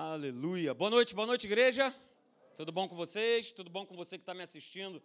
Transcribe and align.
Aleluia. 0.00 0.72
Boa 0.74 0.92
noite, 0.92 1.12
boa 1.12 1.26
noite, 1.26 1.48
igreja. 1.48 1.92
Tudo 2.56 2.70
bom 2.70 2.88
com 2.88 2.94
vocês? 2.94 3.50
Tudo 3.50 3.68
bom 3.68 3.84
com 3.84 3.96
você 3.96 4.16
que 4.16 4.22
está 4.22 4.32
me 4.32 4.44
assistindo 4.44 5.02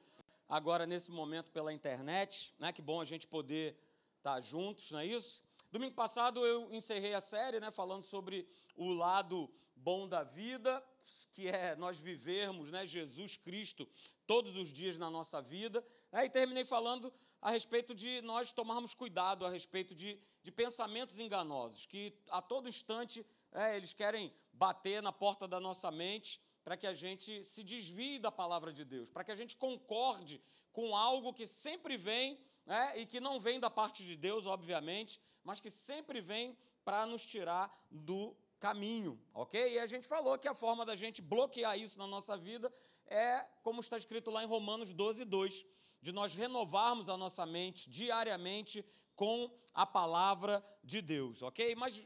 agora 0.48 0.86
nesse 0.86 1.10
momento 1.10 1.50
pela 1.50 1.74
internet? 1.74 2.54
Né? 2.60 2.72
Que 2.72 2.80
bom 2.80 3.02
a 3.02 3.04
gente 3.04 3.26
poder 3.26 3.76
estar 4.18 4.36
tá 4.36 4.42
juntos, 4.42 4.92
não 4.92 5.00
é 5.00 5.08
isso? 5.08 5.44
Domingo 5.72 5.96
passado 5.96 6.46
eu 6.46 6.72
encerrei 6.72 7.16
a 7.16 7.22
série, 7.22 7.60
né, 7.60 7.72
falando 7.72 8.04
sobre 8.04 8.48
o 8.76 8.90
lado 8.90 9.50
bom 9.76 10.08
da 10.08 10.24
vida, 10.24 10.86
que 11.32 11.48
é 11.48 11.76
nós 11.76 12.00
vivermos, 12.00 12.70
né, 12.70 12.86
Jesus 12.86 13.36
Cristo 13.36 13.90
todos 14.28 14.56
os 14.56 14.72
dias 14.72 15.00
na 15.00 15.10
nossa 15.10 15.42
vida. 15.42 15.84
Aí 16.12 16.30
terminei 16.30 16.66
falando 16.66 17.12
a 17.42 17.50
respeito 17.50 17.96
de 17.96 18.22
nós 18.22 18.54
tomarmos 18.54 18.94
cuidado 18.94 19.44
a 19.44 19.50
respeito 19.50 19.96
de, 19.96 20.20
de 20.44 20.52
pensamentos 20.52 21.18
enganosos, 21.20 21.88
que 21.88 22.14
a 22.30 22.44
todo 22.44 22.70
instante 22.70 23.26
é, 23.54 23.78
eles 23.78 23.94
querem 23.94 24.34
bater 24.52 25.02
na 25.02 25.12
porta 25.12 25.48
da 25.48 25.60
nossa 25.60 25.92
mente 25.92 26.42
para 26.64 26.78
que 26.78 26.88
a 26.88 26.94
gente 26.94 27.44
se 27.44 27.64
desvie 27.64 28.20
da 28.20 28.32
palavra 28.32 28.72
de 28.72 28.86
Deus, 28.86 29.10
para 29.10 29.24
que 29.24 29.32
a 29.32 29.36
gente 29.36 29.56
concorde 29.56 30.42
com 30.72 30.96
algo 30.96 31.34
que 31.34 31.46
sempre 31.46 31.98
vem 31.98 32.40
é, 32.66 33.00
e 33.00 33.06
que 33.06 33.20
não 33.20 33.40
vem 33.40 33.60
da 33.60 33.70
parte 33.70 34.04
de 34.04 34.16
Deus, 34.16 34.46
obviamente, 34.46 35.20
mas 35.44 35.60
que 35.60 35.70
sempre 35.70 36.22
vem 36.22 36.58
para 36.86 37.06
nos 37.06 37.26
tirar 37.26 37.72
do 37.92 38.36
caminho, 38.60 39.22
ok? 39.34 39.74
E 39.74 39.80
a 39.80 39.86
gente 39.86 40.08
falou 40.08 40.38
que 40.38 40.48
a 40.48 40.54
forma 40.54 40.86
da 40.86 40.96
gente 40.96 41.22
bloquear 41.22 41.78
isso 41.78 42.00
na 42.00 42.08
nossa 42.08 42.38
vida 42.38 42.74
é, 43.08 43.46
como 43.62 43.82
está 43.82 43.98
escrito 43.98 44.32
lá 44.32 44.44
em 44.44 44.48
Romanos 44.48 44.94
12, 44.94 45.26
2, 45.26 45.66
de 46.02 46.12
nós 46.12 46.34
renovarmos 46.34 47.10
a 47.10 47.18
nossa 47.18 47.46
mente 47.46 47.90
diariamente 47.90 48.86
com 49.16 49.52
a 49.74 49.86
palavra 49.86 50.64
de 50.84 51.02
Deus, 51.02 51.42
ok? 51.42 51.76
Mas 51.76 52.04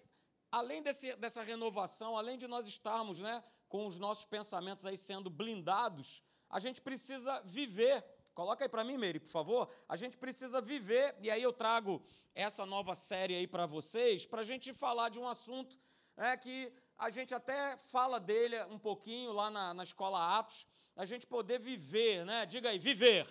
além 0.51 0.81
desse, 0.81 1.15
dessa 1.15 1.43
renovação, 1.43 2.17
além 2.17 2.37
de 2.37 2.47
nós 2.47 2.67
estarmos 2.67 3.19
né, 3.19 3.43
com 3.67 3.85
os 3.85 3.97
nossos 3.97 4.25
pensamentos 4.25 4.85
aí 4.85 4.97
sendo 4.97 5.29
blindados, 5.29 6.21
a 6.49 6.59
gente 6.59 6.81
precisa 6.81 7.41
viver. 7.41 8.03
Coloca 8.33 8.63
aí 8.63 8.69
para 8.69 8.83
mim, 8.83 8.97
Meire, 8.97 9.19
por 9.19 9.29
favor. 9.29 9.69
A 9.89 9.95
gente 9.95 10.17
precisa 10.17 10.61
viver, 10.61 11.15
e 11.21 11.29
aí 11.29 11.41
eu 11.41 11.51
trago 11.51 12.01
essa 12.33 12.65
nova 12.65 12.95
série 12.95 13.35
aí 13.35 13.47
para 13.47 13.65
vocês, 13.65 14.25
para 14.25 14.41
a 14.41 14.45
gente 14.45 14.73
falar 14.73 15.09
de 15.09 15.19
um 15.19 15.27
assunto 15.27 15.77
é, 16.15 16.37
que 16.37 16.71
a 16.97 17.09
gente 17.09 17.33
até 17.33 17.77
fala 17.77 18.19
dele 18.19 18.61
um 18.65 18.79
pouquinho 18.79 19.31
lá 19.31 19.51
na, 19.51 19.73
na 19.73 19.83
escola 19.83 20.37
Atos, 20.39 20.65
a 20.95 21.05
gente 21.05 21.27
poder 21.27 21.59
viver, 21.59 22.25
né? 22.25 22.45
Diga 22.45 22.69
aí, 22.69 22.79
viver. 22.79 23.27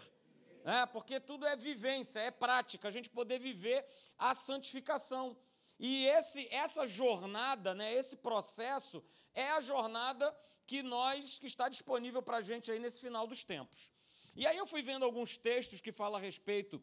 É, 0.64 0.84
porque 0.87 1.20
tudo 1.20 1.47
é 1.47 1.55
vivência, 1.56 2.20
é 2.20 2.31
prática, 2.31 2.89
a 2.89 2.91
gente 2.91 3.09
poder 3.09 3.39
viver 3.39 3.87
a 4.19 4.34
santificação. 4.34 5.37
E 5.78 6.06
esse, 6.06 6.48
essa 6.50 6.86
jornada, 6.86 7.74
né, 7.74 7.92
esse 7.92 8.16
processo, 8.16 9.05
é 9.34 9.50
a 9.50 9.60
jornada 9.60 10.34
que 10.66 10.82
nós 10.82 11.38
que 11.38 11.46
está 11.46 11.69
disponível 11.69 12.22
para 12.22 12.38
a 12.38 12.41
gente 12.41 12.72
aí 12.72 12.78
nesse 12.78 13.00
final 13.00 13.27
dos 13.27 13.44
tempos. 13.44 13.91
E 14.34 14.47
aí 14.47 14.56
eu 14.56 14.66
fui 14.66 14.82
vendo 14.82 15.04
alguns 15.04 15.36
textos 15.36 15.80
que 15.80 15.92
falam 15.92 16.19
a 16.19 16.20
respeito 16.20 16.82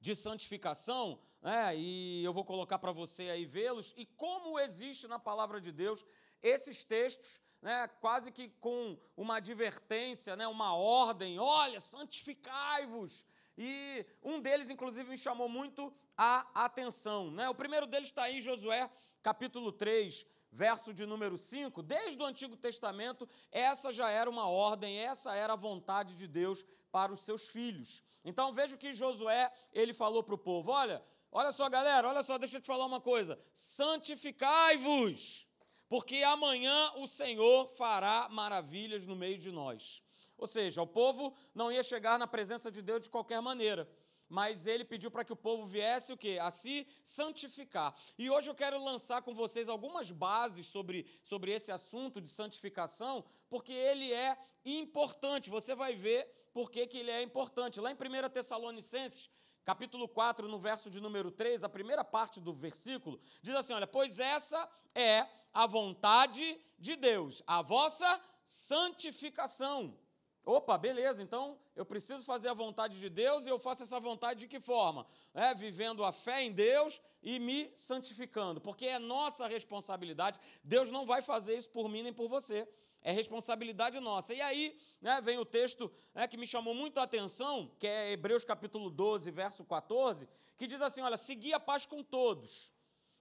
de 0.00 0.14
santificação, 0.16 1.20
né, 1.40 1.76
e 1.76 2.24
eu 2.24 2.32
vou 2.32 2.44
colocar 2.44 2.78
para 2.78 2.92
você 2.92 3.30
aí 3.30 3.44
vê-los, 3.44 3.92
e 3.96 4.04
como 4.04 4.58
existe 4.58 5.06
na 5.06 5.18
palavra 5.18 5.60
de 5.60 5.70
Deus 5.70 6.04
esses 6.42 6.84
textos, 6.84 7.40
né, 7.60 7.88
quase 8.00 8.32
que 8.32 8.48
com 8.48 8.98
uma 9.16 9.36
advertência, 9.36 10.34
né, 10.34 10.46
uma 10.48 10.74
ordem, 10.74 11.38
olha, 11.38 11.80
santificai-vos, 11.80 13.24
e 13.56 14.06
um 14.22 14.40
deles, 14.40 14.70
inclusive, 14.70 15.08
me 15.08 15.18
chamou 15.18 15.48
muito 15.48 15.92
a 16.16 16.46
atenção. 16.54 17.30
Né? 17.30 17.48
O 17.48 17.54
primeiro 17.54 17.86
deles 17.86 18.08
está 18.08 18.30
em 18.30 18.40
Josué, 18.40 18.90
capítulo 19.22 19.70
3, 19.72 20.26
verso 20.50 20.92
de 20.92 21.04
número 21.06 21.36
5. 21.36 21.82
Desde 21.82 22.20
o 22.22 22.26
Antigo 22.26 22.56
Testamento, 22.56 23.28
essa 23.50 23.92
já 23.92 24.10
era 24.10 24.28
uma 24.28 24.48
ordem, 24.48 24.98
essa 24.98 25.34
era 25.34 25.52
a 25.52 25.56
vontade 25.56 26.16
de 26.16 26.26
Deus 26.26 26.64
para 26.90 27.12
os 27.12 27.20
seus 27.20 27.48
filhos. 27.48 28.02
Então 28.24 28.52
veja 28.52 28.74
o 28.74 28.78
que 28.78 28.92
Josué 28.92 29.50
ele 29.72 29.92
falou 29.92 30.22
para 30.22 30.34
o 30.34 30.38
povo: 30.38 30.70
olha, 30.70 31.02
olha 31.30 31.50
só, 31.52 31.68
galera, 31.68 32.08
olha 32.08 32.22
só, 32.22 32.38
deixa 32.38 32.58
eu 32.58 32.60
te 32.60 32.66
falar 32.66 32.86
uma 32.86 33.00
coisa: 33.00 33.38
santificai-vos, 33.52 35.48
porque 35.88 36.22
amanhã 36.22 36.92
o 36.96 37.08
Senhor 37.08 37.68
fará 37.74 38.28
maravilhas 38.30 39.04
no 39.04 39.16
meio 39.16 39.38
de 39.38 39.50
nós. 39.50 40.02
Ou 40.42 40.48
seja, 40.48 40.82
o 40.82 40.86
povo 40.88 41.32
não 41.54 41.70
ia 41.70 41.84
chegar 41.84 42.18
na 42.18 42.26
presença 42.26 42.68
de 42.68 42.82
Deus 42.82 43.02
de 43.02 43.08
qualquer 43.08 43.40
maneira. 43.40 43.88
Mas 44.28 44.66
ele 44.66 44.84
pediu 44.84 45.08
para 45.08 45.24
que 45.24 45.32
o 45.32 45.36
povo 45.36 45.64
viesse 45.64 46.12
o 46.12 46.16
quê? 46.16 46.36
A 46.42 46.50
se 46.50 46.84
santificar. 47.04 47.94
E 48.18 48.28
hoje 48.28 48.50
eu 48.50 48.54
quero 48.56 48.82
lançar 48.82 49.22
com 49.22 49.32
vocês 49.32 49.68
algumas 49.68 50.10
bases 50.10 50.66
sobre, 50.66 51.06
sobre 51.22 51.52
esse 51.52 51.70
assunto 51.70 52.20
de 52.20 52.26
santificação, 52.26 53.24
porque 53.48 53.72
ele 53.72 54.12
é 54.12 54.36
importante. 54.64 55.48
Você 55.48 55.76
vai 55.76 55.94
ver 55.94 56.26
por 56.52 56.72
que, 56.72 56.88
que 56.88 56.98
ele 56.98 57.12
é 57.12 57.22
importante. 57.22 57.80
Lá 57.80 57.92
em 57.92 57.94
1 57.94 58.28
Tessalonicenses, 58.30 59.30
capítulo 59.62 60.08
4, 60.08 60.48
no 60.48 60.58
verso 60.58 60.90
de 60.90 61.00
número 61.00 61.30
3, 61.30 61.62
a 61.62 61.68
primeira 61.68 62.02
parte 62.02 62.40
do 62.40 62.52
versículo, 62.52 63.20
diz 63.40 63.54
assim: 63.54 63.74
olha, 63.74 63.86
pois 63.86 64.18
essa 64.18 64.68
é 64.92 65.24
a 65.54 65.68
vontade 65.68 66.60
de 66.80 66.96
Deus, 66.96 67.44
a 67.46 67.62
vossa 67.62 68.20
santificação 68.44 70.01
Opa, 70.44 70.76
beleza, 70.76 71.22
então 71.22 71.56
eu 71.76 71.86
preciso 71.86 72.24
fazer 72.24 72.48
a 72.48 72.54
vontade 72.54 72.98
de 72.98 73.08
Deus 73.08 73.46
e 73.46 73.48
eu 73.48 73.60
faço 73.60 73.84
essa 73.84 74.00
vontade 74.00 74.40
de 74.40 74.48
que 74.48 74.58
forma? 74.58 75.06
É, 75.32 75.54
vivendo 75.54 76.04
a 76.04 76.10
fé 76.12 76.42
em 76.42 76.50
Deus 76.50 77.00
e 77.22 77.38
me 77.38 77.70
santificando, 77.74 78.60
porque 78.60 78.86
é 78.86 78.98
nossa 78.98 79.46
responsabilidade. 79.46 80.40
Deus 80.64 80.90
não 80.90 81.06
vai 81.06 81.22
fazer 81.22 81.56
isso 81.56 81.70
por 81.70 81.88
mim 81.88 82.02
nem 82.02 82.12
por 82.12 82.28
você, 82.28 82.66
é 83.02 83.12
responsabilidade 83.12 84.00
nossa. 84.00 84.34
E 84.34 84.40
aí 84.40 84.76
né, 85.00 85.20
vem 85.20 85.38
o 85.38 85.44
texto 85.44 85.92
né, 86.12 86.26
que 86.26 86.36
me 86.36 86.46
chamou 86.46 86.74
muito 86.74 86.98
a 86.98 87.04
atenção, 87.04 87.70
que 87.78 87.86
é 87.86 88.10
Hebreus 88.10 88.44
capítulo 88.44 88.90
12, 88.90 89.30
verso 89.30 89.64
14, 89.64 90.28
que 90.56 90.66
diz 90.66 90.82
assim: 90.82 91.02
olha, 91.02 91.16
segui 91.16 91.52
a 91.54 91.60
paz 91.60 91.86
com 91.86 92.02
todos 92.02 92.72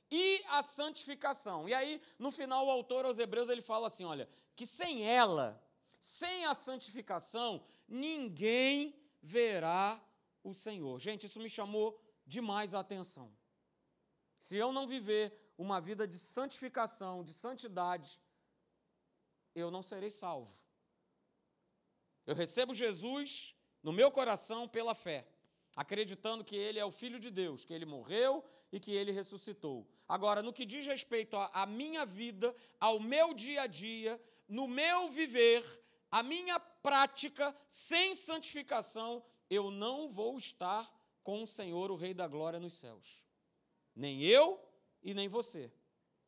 e 0.09 0.44
a 0.50 0.64
santificação. 0.64 1.70
E 1.70 1.74
aí, 1.74 2.02
no 2.18 2.32
final, 2.32 2.66
o 2.66 2.72
autor 2.72 3.06
aos 3.06 3.20
Hebreus 3.20 3.48
ele 3.48 3.62
fala 3.62 3.88
assim: 3.88 4.06
olha, 4.06 4.28
que 4.56 4.66
sem 4.66 5.08
ela 5.08 5.62
sem 6.02 6.46
a 6.46 6.56
santificação, 6.56 7.64
ninguém 7.88 9.00
verá 9.22 10.04
o 10.44 10.52
Senhor. 10.52 11.00
Gente, 11.00 11.28
isso 11.28 11.40
me 11.40 11.48
chamou 11.48 12.02
demais 12.26 12.74
a 12.74 12.80
atenção. 12.80 13.32
Se 14.40 14.58
eu 14.58 14.74
não 14.74 14.88
viver 14.88 15.32
uma 15.56 15.80
vida 15.80 16.08
de 16.08 16.18
santificação, 16.18 17.24
de 17.24 17.32
santidade, 17.32 18.20
eu 19.54 19.70
não 19.70 19.84
serei 19.84 20.10
salvo. 20.10 20.52
Eu 22.26 22.34
recebo 22.34 22.74
Jesus 22.74 23.56
no 23.84 23.94
meu 23.94 24.10
coração 24.10 24.68
pela 24.68 24.96
fé, 24.96 25.28
acreditando 25.76 26.44
que 26.44 26.56
Ele 26.56 26.80
é 26.80 26.86
o 26.86 26.92
Filho 26.92 27.20
de 27.20 27.30
Deus, 27.30 27.64
que 27.64 27.74
Ele 27.76 27.86
morreu 27.86 28.44
e 28.72 28.80
que 28.80 28.92
Ele 28.92 29.12
ressuscitou. 29.12 29.88
Agora, 30.08 30.42
no 30.42 30.52
que 30.52 30.66
diz 30.66 30.88
respeito 30.88 31.38
à 31.38 31.68
minha 31.68 32.08
vida, 32.08 32.56
ao 32.80 33.00
meu 33.00 33.36
dia 33.36 33.62
a 33.62 33.68
dia, 33.68 34.20
no 34.48 34.68
meu 34.68 35.08
viver, 35.10 35.64
a 36.12 36.22
minha 36.22 36.60
prática 36.60 37.56
sem 37.68 38.14
santificação, 38.14 39.24
eu 39.50 39.72
não 39.72 40.12
vou 40.12 40.38
estar 40.38 40.92
com 41.24 41.42
o 41.42 41.48
Senhor, 41.48 41.90
o 41.90 41.96
Rei 41.96 42.14
da 42.14 42.28
Glória, 42.28 42.60
nos 42.60 42.74
céus. 42.74 43.24
Nem 43.96 44.22
eu 44.22 44.62
e 45.02 45.14
nem 45.14 45.30
você. 45.30 45.72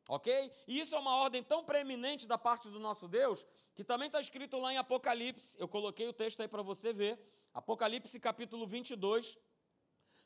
Ok? 0.07 0.51
E 0.67 0.79
isso 0.79 0.95
é 0.95 0.99
uma 0.99 1.15
ordem 1.17 1.43
tão 1.43 1.63
preeminente 1.65 2.25
da 2.25 2.37
parte 2.37 2.69
do 2.69 2.79
nosso 2.79 3.07
Deus, 3.07 3.45
que 3.75 3.83
também 3.83 4.07
está 4.07 4.19
escrito 4.19 4.57
lá 4.57 4.73
em 4.73 4.77
Apocalipse. 4.77 5.57
Eu 5.59 5.67
coloquei 5.67 6.07
o 6.07 6.13
texto 6.13 6.41
aí 6.41 6.47
para 6.47 6.61
você 6.61 6.93
ver. 6.93 7.19
Apocalipse 7.53 8.19
capítulo 8.19 8.65
22, 8.65 9.37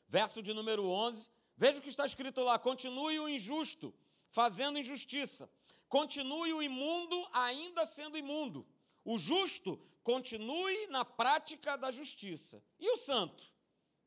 verso 0.06 0.42
de 0.42 0.52
número 0.52 0.88
11. 0.88 1.30
Veja 1.56 1.78
o 1.78 1.82
que 1.82 1.88
está 1.88 2.06
escrito 2.06 2.42
lá: 2.42 2.58
continue 2.58 3.18
o 3.18 3.28
injusto, 3.28 3.94
fazendo 4.30 4.78
injustiça. 4.78 5.50
Continue 5.88 6.52
o 6.52 6.62
imundo, 6.62 7.26
ainda 7.32 7.84
sendo 7.84 8.18
imundo 8.18 8.66
o 9.04 9.18
justo 9.18 9.80
continue 10.02 10.86
na 10.88 11.04
prática 11.04 11.76
da 11.76 11.90
justiça. 11.90 12.62
E 12.78 12.90
o 12.90 12.96
santo? 12.96 13.44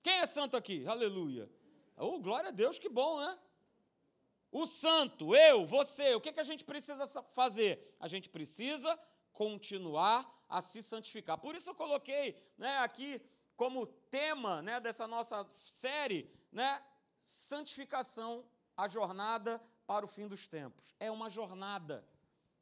Quem 0.01 0.13
é 0.13 0.25
santo 0.25 0.57
aqui? 0.57 0.85
Aleluia. 0.87 1.49
Oh, 1.95 2.19
glória 2.19 2.49
a 2.49 2.51
Deus, 2.51 2.79
que 2.79 2.89
bom, 2.89 3.19
né? 3.19 3.37
O 4.51 4.65
santo, 4.65 5.33
eu, 5.35 5.65
você, 5.65 6.13
o 6.15 6.19
que, 6.19 6.33
que 6.33 6.39
a 6.39 6.43
gente 6.43 6.65
precisa 6.65 7.05
fazer? 7.31 7.95
A 7.99 8.07
gente 8.07 8.27
precisa 8.27 8.99
continuar 9.31 10.29
a 10.49 10.59
se 10.59 10.81
santificar. 10.81 11.37
Por 11.37 11.55
isso 11.55 11.69
eu 11.69 11.75
coloquei 11.75 12.35
né, 12.57 12.79
aqui 12.79 13.21
como 13.55 13.85
tema 13.85 14.61
né, 14.61 14.79
dessa 14.79 15.07
nossa 15.07 15.47
série, 15.55 16.29
né, 16.51 16.83
santificação, 17.21 18.43
a 18.75 18.87
jornada 18.87 19.61
para 19.85 20.03
o 20.03 20.07
fim 20.07 20.27
dos 20.27 20.47
tempos. 20.47 20.93
É 20.99 21.09
uma 21.09 21.29
jornada. 21.29 22.05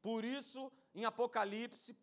Por 0.01 0.23
isso, 0.23 0.71
em 0.93 1.05
Apocalipse, 1.05 1.97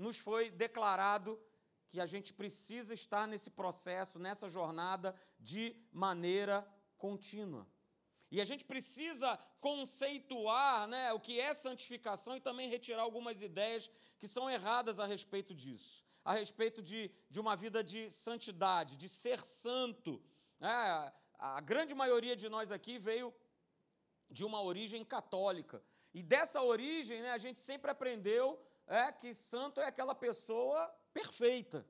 nos 0.00 0.18
foi 0.18 0.50
declarado 0.50 1.40
que 1.88 2.00
a 2.00 2.06
gente 2.06 2.32
precisa 2.32 2.94
estar 2.94 3.26
nesse 3.26 3.50
processo, 3.50 4.18
nessa 4.18 4.48
jornada 4.48 5.14
de 5.38 5.76
maneira 5.92 6.66
contínua. 6.96 7.66
E 8.30 8.40
a 8.40 8.44
gente 8.44 8.64
precisa 8.64 9.36
conceituar 9.60 10.86
né, 10.86 11.12
o 11.12 11.18
que 11.18 11.40
é 11.40 11.52
santificação 11.52 12.36
e 12.36 12.40
também 12.40 12.70
retirar 12.70 13.02
algumas 13.02 13.42
ideias 13.42 13.90
que 14.20 14.28
são 14.28 14.48
erradas 14.48 15.00
a 15.00 15.06
respeito 15.06 15.52
disso, 15.52 16.04
a 16.24 16.32
respeito 16.32 16.80
de, 16.80 17.10
de 17.28 17.40
uma 17.40 17.56
vida 17.56 17.82
de 17.82 18.08
santidade, 18.08 18.96
de 18.96 19.08
ser 19.08 19.40
santo. 19.40 20.22
É, 20.60 21.12
a 21.38 21.60
grande 21.60 21.94
maioria 21.94 22.36
de 22.36 22.48
nós 22.48 22.70
aqui 22.70 22.98
veio 22.98 23.34
de 24.30 24.44
uma 24.44 24.62
origem 24.62 25.04
católica. 25.04 25.82
E 26.14 26.22
dessa 26.22 26.62
origem, 26.62 27.20
né, 27.22 27.32
a 27.32 27.38
gente 27.38 27.58
sempre 27.58 27.90
aprendeu 27.90 28.64
é, 28.90 29.10
que 29.12 29.32
santo 29.32 29.80
é 29.80 29.86
aquela 29.86 30.14
pessoa 30.14 30.86
perfeita. 31.14 31.86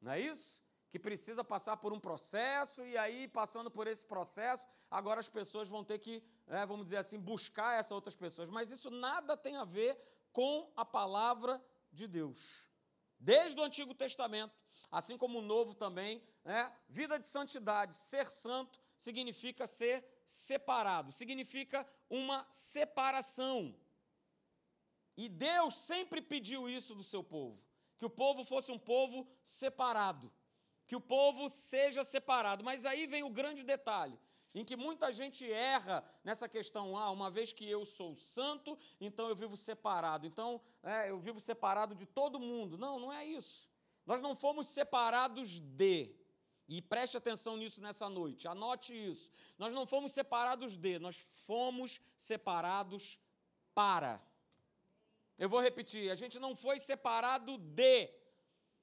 Não 0.00 0.12
é 0.12 0.20
isso? 0.20 0.62
que 0.90 0.98
precisa 0.98 1.44
passar 1.44 1.76
por 1.76 1.92
um 1.92 2.00
processo, 2.00 2.84
e 2.84 2.96
aí, 2.96 3.28
passando 3.28 3.70
por 3.70 3.86
esse 3.86 4.04
processo, 4.04 4.66
agora 4.90 5.20
as 5.20 5.28
pessoas 5.28 5.68
vão 5.68 5.84
ter 5.84 5.98
que, 5.98 6.22
é, 6.46 6.64
vamos 6.64 6.84
dizer 6.84 6.96
assim, 6.96 7.18
buscar 7.18 7.78
essas 7.78 7.92
outras 7.92 8.16
pessoas. 8.16 8.48
Mas 8.48 8.70
isso 8.72 8.90
nada 8.90 9.36
tem 9.36 9.56
a 9.56 9.64
ver 9.64 9.98
com 10.32 10.70
a 10.74 10.84
palavra 10.84 11.62
de 11.92 12.06
Deus. 12.06 12.64
Desde 13.20 13.60
o 13.60 13.64
Antigo 13.64 13.94
Testamento, 13.94 14.54
assim 14.90 15.18
como 15.18 15.40
o 15.40 15.42
Novo 15.42 15.74
também, 15.74 16.22
né, 16.44 16.72
vida 16.88 17.18
de 17.18 17.26
santidade, 17.26 17.94
ser 17.94 18.30
santo, 18.30 18.80
significa 18.96 19.66
ser 19.66 20.04
separado, 20.24 21.12
significa 21.12 21.86
uma 22.08 22.46
separação. 22.50 23.74
E 25.18 25.28
Deus 25.28 25.74
sempre 25.74 26.22
pediu 26.22 26.66
isso 26.78 26.94
do 26.94 27.04
seu 27.12 27.22
povo, 27.22 27.60
que 27.98 28.06
o 28.06 28.10
povo 28.22 28.42
fosse 28.42 28.72
um 28.72 28.78
povo 28.78 29.26
separado 29.42 30.32
que 30.88 30.96
o 30.96 31.00
povo 31.00 31.48
seja 31.50 32.02
separado. 32.02 32.64
Mas 32.64 32.86
aí 32.86 33.06
vem 33.06 33.22
o 33.22 33.30
grande 33.30 33.62
detalhe, 33.62 34.18
em 34.54 34.64
que 34.64 34.74
muita 34.74 35.12
gente 35.12 35.48
erra 35.48 36.02
nessa 36.24 36.48
questão, 36.48 36.96
ah, 36.96 37.10
uma 37.10 37.30
vez 37.30 37.52
que 37.52 37.68
eu 37.68 37.84
sou 37.84 38.16
santo, 38.16 38.76
então 38.98 39.28
eu 39.28 39.36
vivo 39.36 39.56
separado, 39.56 40.26
então 40.26 40.60
é, 40.82 41.10
eu 41.10 41.18
vivo 41.18 41.38
separado 41.38 41.94
de 41.94 42.06
todo 42.06 42.40
mundo. 42.40 42.78
Não, 42.78 42.98
não 42.98 43.12
é 43.12 43.24
isso. 43.24 43.68
Nós 44.06 44.22
não 44.22 44.34
fomos 44.34 44.66
separados 44.68 45.60
de, 45.60 46.10
e 46.66 46.80
preste 46.80 47.18
atenção 47.18 47.58
nisso 47.58 47.82
nessa 47.82 48.08
noite, 48.08 48.48
anote 48.48 48.94
isso. 48.94 49.30
Nós 49.58 49.74
não 49.74 49.86
fomos 49.86 50.12
separados 50.12 50.74
de, 50.74 50.98
nós 50.98 51.18
fomos 51.46 52.00
separados 52.16 53.18
para. 53.74 54.26
Eu 55.38 55.48
vou 55.48 55.60
repetir, 55.60 56.10
a 56.10 56.14
gente 56.14 56.38
não 56.38 56.54
foi 56.54 56.78
separado 56.78 57.56
de, 57.58 58.10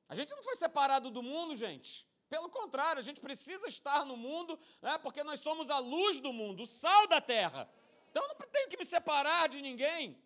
a 0.07 0.15
gente 0.15 0.33
não 0.33 0.41
foi 0.41 0.55
separado 0.55 1.11
do 1.11 1.21
mundo, 1.21 1.55
gente. 1.55 2.07
Pelo 2.29 2.49
contrário, 2.49 2.99
a 2.99 3.03
gente 3.03 3.21
precisa 3.21 3.67
estar 3.67 4.05
no 4.05 4.17
mundo, 4.17 4.57
né, 4.81 4.97
porque 4.97 5.23
nós 5.23 5.39
somos 5.39 5.69
a 5.69 5.79
luz 5.79 6.19
do 6.19 6.31
mundo, 6.33 6.63
o 6.63 6.67
sal 6.67 7.07
da 7.07 7.21
terra. 7.21 7.69
Então 8.09 8.23
eu 8.23 8.29
não 8.29 8.35
tenho 8.49 8.69
que 8.69 8.77
me 8.77 8.85
separar 8.85 9.49
de 9.49 9.61
ninguém. 9.61 10.17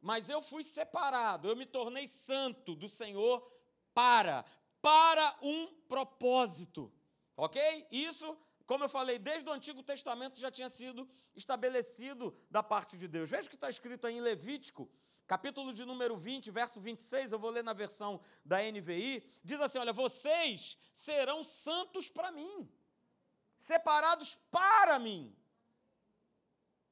Mas 0.00 0.30
eu 0.30 0.40
fui 0.40 0.62
separado, 0.62 1.48
eu 1.48 1.56
me 1.56 1.66
tornei 1.66 2.06
santo 2.06 2.74
do 2.74 2.88
Senhor 2.88 3.46
para, 3.92 4.44
para 4.80 5.36
um 5.42 5.66
propósito. 5.88 6.90
Ok? 7.36 7.86
Isso, 7.90 8.36
como 8.66 8.84
eu 8.84 8.88
falei, 8.88 9.18
desde 9.18 9.48
o 9.48 9.52
Antigo 9.52 9.82
Testamento 9.82 10.38
já 10.38 10.50
tinha 10.50 10.68
sido 10.68 11.08
estabelecido 11.34 12.34
da 12.50 12.62
parte 12.62 12.96
de 12.96 13.06
Deus. 13.06 13.28
Veja 13.28 13.46
o 13.46 13.50
que 13.50 13.56
está 13.56 13.68
escrito 13.68 14.06
aí 14.06 14.16
em 14.16 14.20
Levítico, 14.20 14.90
capítulo 15.30 15.72
de 15.72 15.84
número 15.84 16.16
20, 16.16 16.50
verso 16.50 16.80
26, 16.80 17.30
eu 17.30 17.38
vou 17.38 17.50
ler 17.50 17.62
na 17.62 17.72
versão 17.72 18.20
da 18.44 18.58
NVI, 18.60 19.22
diz 19.44 19.60
assim: 19.60 19.78
Olha, 19.78 19.92
vocês 19.92 20.76
serão 20.92 21.44
santos 21.44 22.10
para 22.10 22.32
mim, 22.32 22.68
separados 23.56 24.36
para 24.50 24.98
mim. 24.98 25.32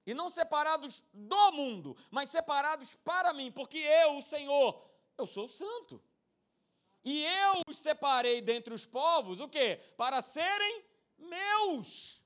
E 0.06 0.14
não 0.14 0.30
separados 0.30 1.04
do 1.12 1.50
mundo, 1.50 1.96
mas 2.12 2.30
separados 2.30 2.94
para 2.94 3.32
mim, 3.32 3.50
porque 3.50 3.78
eu, 3.78 4.18
o 4.18 4.22
Senhor, 4.22 4.88
eu 5.18 5.26
sou 5.26 5.48
santo. 5.48 6.00
E 7.04 7.24
eu 7.24 7.62
os 7.66 7.76
separei 7.76 8.40
dentre 8.40 8.72
os 8.72 8.86
povos, 8.86 9.40
o 9.40 9.48
quê? 9.48 9.80
Para 9.96 10.22
serem 10.22 10.84
meus. 11.18 12.22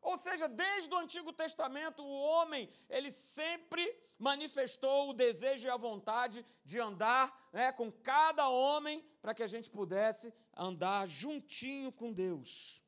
Ou 0.00 0.16
seja, 0.16 0.48
desde 0.48 0.92
o 0.92 0.98
Antigo 0.98 1.32
Testamento, 1.32 2.02
o 2.02 2.20
homem, 2.20 2.70
ele 2.88 3.10
sempre 3.10 3.94
manifestou 4.18 5.10
o 5.10 5.12
desejo 5.12 5.66
e 5.66 5.70
a 5.70 5.76
vontade 5.76 6.44
de 6.64 6.80
andar 6.80 7.48
né, 7.52 7.72
com 7.72 7.90
cada 7.90 8.48
homem 8.48 9.04
para 9.20 9.34
que 9.34 9.42
a 9.42 9.46
gente 9.46 9.70
pudesse 9.70 10.32
andar 10.56 11.06
juntinho 11.06 11.92
com 11.92 12.12
Deus. 12.12 12.82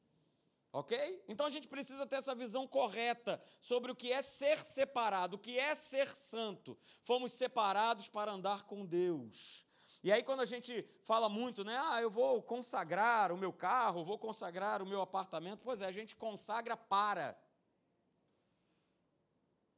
Ok? 0.73 1.25
Então 1.27 1.47
a 1.47 1.51
gente 1.51 1.67
precisa 1.67 2.07
ter 2.07 2.17
essa 2.17 2.35
visão 2.35 2.67
correta 2.67 3.43
sobre 3.61 3.91
o 3.91 3.97
que 3.97 4.13
é 4.13 4.23
ser 4.23 4.59
separado, 4.59 5.35
o 5.35 5.39
que 5.39 5.59
é 5.59 5.75
ser 5.75 6.09
santo. 6.15 6.79
Fomos 7.03 7.33
separados 7.33 8.09
para 8.09 8.31
andar 8.31 8.65
com 8.65 8.87
Deus. 8.87 9.67
E 10.03 10.11
aí, 10.11 10.23
quando 10.23 10.41
a 10.41 10.47
gente 10.47 10.89
fala 11.03 11.29
muito, 11.29 11.63
né? 11.63 11.79
Ah, 11.79 12.01
eu 12.01 12.11
vou 12.11 12.43
consagrar 12.43 13.31
o 13.31 13.37
meu 13.37 13.53
carro, 13.53 14.05
vou 14.05 14.19
consagrar 14.19 14.83
o 14.83 14.87
meu 14.87 15.03
apartamento. 15.03 15.61
Pois 15.63 15.83
é, 15.83 15.87
a 15.87 15.93
gente 15.93 16.17
consagra 16.17 16.75
para. 16.77 17.39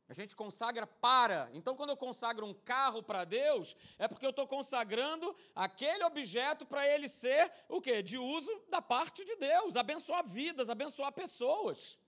A 0.09 0.15
gente 0.15 0.37
consagra 0.37 0.87
para. 0.87 1.51
Então, 1.55 1.75
quando 1.75 1.91
eu 1.91 1.97
consagro 1.97 2.47
um 2.47 2.55
carro 2.55 3.03
para 3.03 3.25
Deus, 3.25 3.75
é 3.99 4.07
porque 4.07 4.27
eu 4.27 4.31
estou 4.31 4.47
consagrando 4.47 5.35
aquele 5.55 6.05
objeto 6.05 6.67
para 6.67 6.87
ele 6.87 7.09
ser 7.09 7.51
o 7.69 7.81
quê? 7.81 8.03
De 8.03 8.19
uso 8.19 8.63
da 8.69 8.81
parte 8.81 9.25
de 9.25 9.35
Deus, 9.37 9.75
abençoar 9.75 10.25
vidas, 10.25 10.69
abençoar 10.69 11.13
pessoas. 11.13 11.99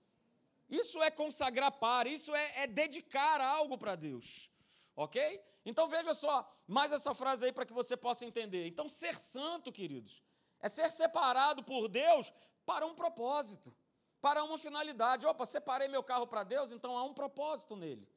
Isso 0.69 1.01
é 1.03 1.11
consagrar 1.11 1.71
para, 1.71 2.07
isso 2.07 2.33
é, 2.33 2.63
é 2.63 2.67
dedicar 2.67 3.41
algo 3.41 3.77
para 3.77 3.95
Deus. 3.95 4.49
Ok? 4.95 5.43
Então 5.65 5.87
veja 5.87 6.13
só, 6.13 6.49
mais 6.67 6.91
essa 6.91 7.13
frase 7.13 7.45
aí 7.45 7.51
para 7.51 7.65
que 7.65 7.73
você 7.73 7.97
possa 7.97 8.25
entender. 8.25 8.67
Então, 8.67 8.87
ser 8.87 9.15
santo, 9.15 9.71
queridos, 9.71 10.23
é 10.59 10.69
ser 10.69 10.91
separado 10.91 11.63
por 11.63 11.87
Deus 11.87 12.31
para 12.65 12.85
um 12.85 12.95
propósito, 12.95 13.75
para 14.21 14.43
uma 14.43 14.57
finalidade. 14.57 15.25
Opa, 15.25 15.45
separei 15.45 15.87
meu 15.87 16.03
carro 16.03 16.27
para 16.27 16.43
Deus, 16.43 16.71
então 16.71 16.97
há 16.97 17.03
um 17.03 17.13
propósito 17.13 17.75
nele. 17.75 18.07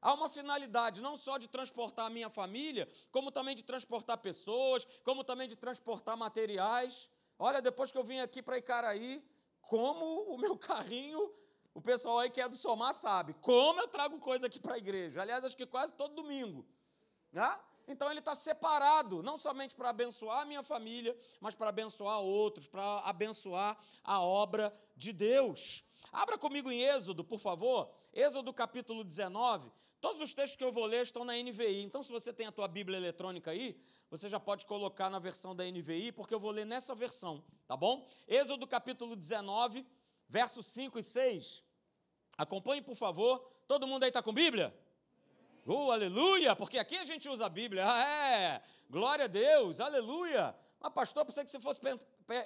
Há 0.00 0.14
uma 0.14 0.28
finalidade 0.28 1.00
não 1.00 1.16
só 1.16 1.38
de 1.38 1.46
transportar 1.46 2.06
a 2.06 2.10
minha 2.10 2.28
família, 2.28 2.88
como 3.12 3.30
também 3.30 3.54
de 3.54 3.62
transportar 3.62 4.18
pessoas, 4.18 4.84
como 5.04 5.22
também 5.22 5.46
de 5.46 5.54
transportar 5.54 6.16
materiais. 6.16 7.08
Olha, 7.38 7.62
depois 7.62 7.92
que 7.92 7.98
eu 7.98 8.02
vim 8.02 8.18
aqui 8.18 8.42
para 8.42 8.58
Icaraí, 8.58 9.24
como 9.60 10.34
o 10.34 10.38
meu 10.38 10.58
carrinho, 10.58 11.32
o 11.74 11.80
pessoal 11.80 12.18
aí 12.18 12.30
que 12.30 12.40
é 12.40 12.48
do 12.48 12.56
Somar 12.56 12.94
sabe, 12.94 13.34
como 13.40 13.80
eu 13.80 13.88
trago 13.88 14.18
coisa 14.18 14.46
aqui 14.46 14.60
para 14.60 14.74
a 14.74 14.78
igreja. 14.78 15.22
Aliás, 15.22 15.44
acho 15.44 15.56
que 15.56 15.66
quase 15.66 15.92
todo 15.94 16.14
domingo. 16.14 16.66
Né? 17.32 17.58
Então 17.88 18.10
ele 18.10 18.20
está 18.20 18.34
separado, 18.34 19.22
não 19.22 19.36
somente 19.36 19.74
para 19.74 19.88
abençoar 19.88 20.40
a 20.40 20.44
minha 20.44 20.62
família, 20.62 21.16
mas 21.40 21.54
para 21.54 21.70
abençoar 21.70 22.20
outros, 22.20 22.66
para 22.66 23.00
abençoar 23.00 23.76
a 24.04 24.20
obra 24.20 24.72
de 24.96 25.12
Deus. 25.12 25.82
Abra 26.12 26.36
comigo 26.36 26.70
em 26.70 26.82
Êxodo, 26.82 27.24
por 27.24 27.38
favor. 27.38 27.90
Êxodo 28.12 28.52
capítulo 28.52 29.02
19. 29.02 29.72
Todos 30.00 30.20
os 30.20 30.34
textos 30.34 30.56
que 30.56 30.64
eu 30.64 30.72
vou 30.72 30.84
ler 30.84 31.02
estão 31.02 31.24
na 31.24 31.34
NVI. 31.34 31.80
Então, 31.84 32.02
se 32.02 32.10
você 32.10 32.32
tem 32.32 32.48
a 32.48 32.52
tua 32.52 32.66
Bíblia 32.66 32.96
eletrônica 32.96 33.52
aí, 33.52 33.80
você 34.10 34.28
já 34.28 34.40
pode 34.40 34.66
colocar 34.66 35.08
na 35.08 35.20
versão 35.20 35.54
da 35.54 35.64
NVI, 35.64 36.10
porque 36.10 36.34
eu 36.34 36.40
vou 36.40 36.50
ler 36.50 36.66
nessa 36.66 36.92
versão, 36.92 37.42
tá 37.68 37.76
bom? 37.76 38.04
Êxodo 38.26 38.66
capítulo 38.66 39.14
19, 39.14 39.86
versos 40.32 40.66
5 40.68 40.98
e 40.98 41.02
6. 41.02 41.62
Acompanhe, 42.38 42.80
por 42.80 42.96
favor. 42.96 43.38
Todo 43.68 43.86
mundo 43.86 44.02
aí 44.04 44.08
está 44.08 44.22
com 44.22 44.32
Bíblia? 44.32 44.74
Oh, 45.66 45.90
aleluia! 45.90 46.56
Porque 46.56 46.78
aqui 46.78 46.96
a 46.96 47.04
gente 47.04 47.28
usa 47.28 47.44
a 47.44 47.50
Bíblia. 47.50 47.84
Ah, 47.86 48.32
é! 48.32 48.62
Glória 48.88 49.26
a 49.26 49.28
Deus, 49.28 49.78
aleluia! 49.78 50.56
Mas, 50.80 50.92
pastor, 50.94 51.26
pensei 51.26 51.44
que 51.44 51.50
você 51.50 51.60
fosse 51.60 51.80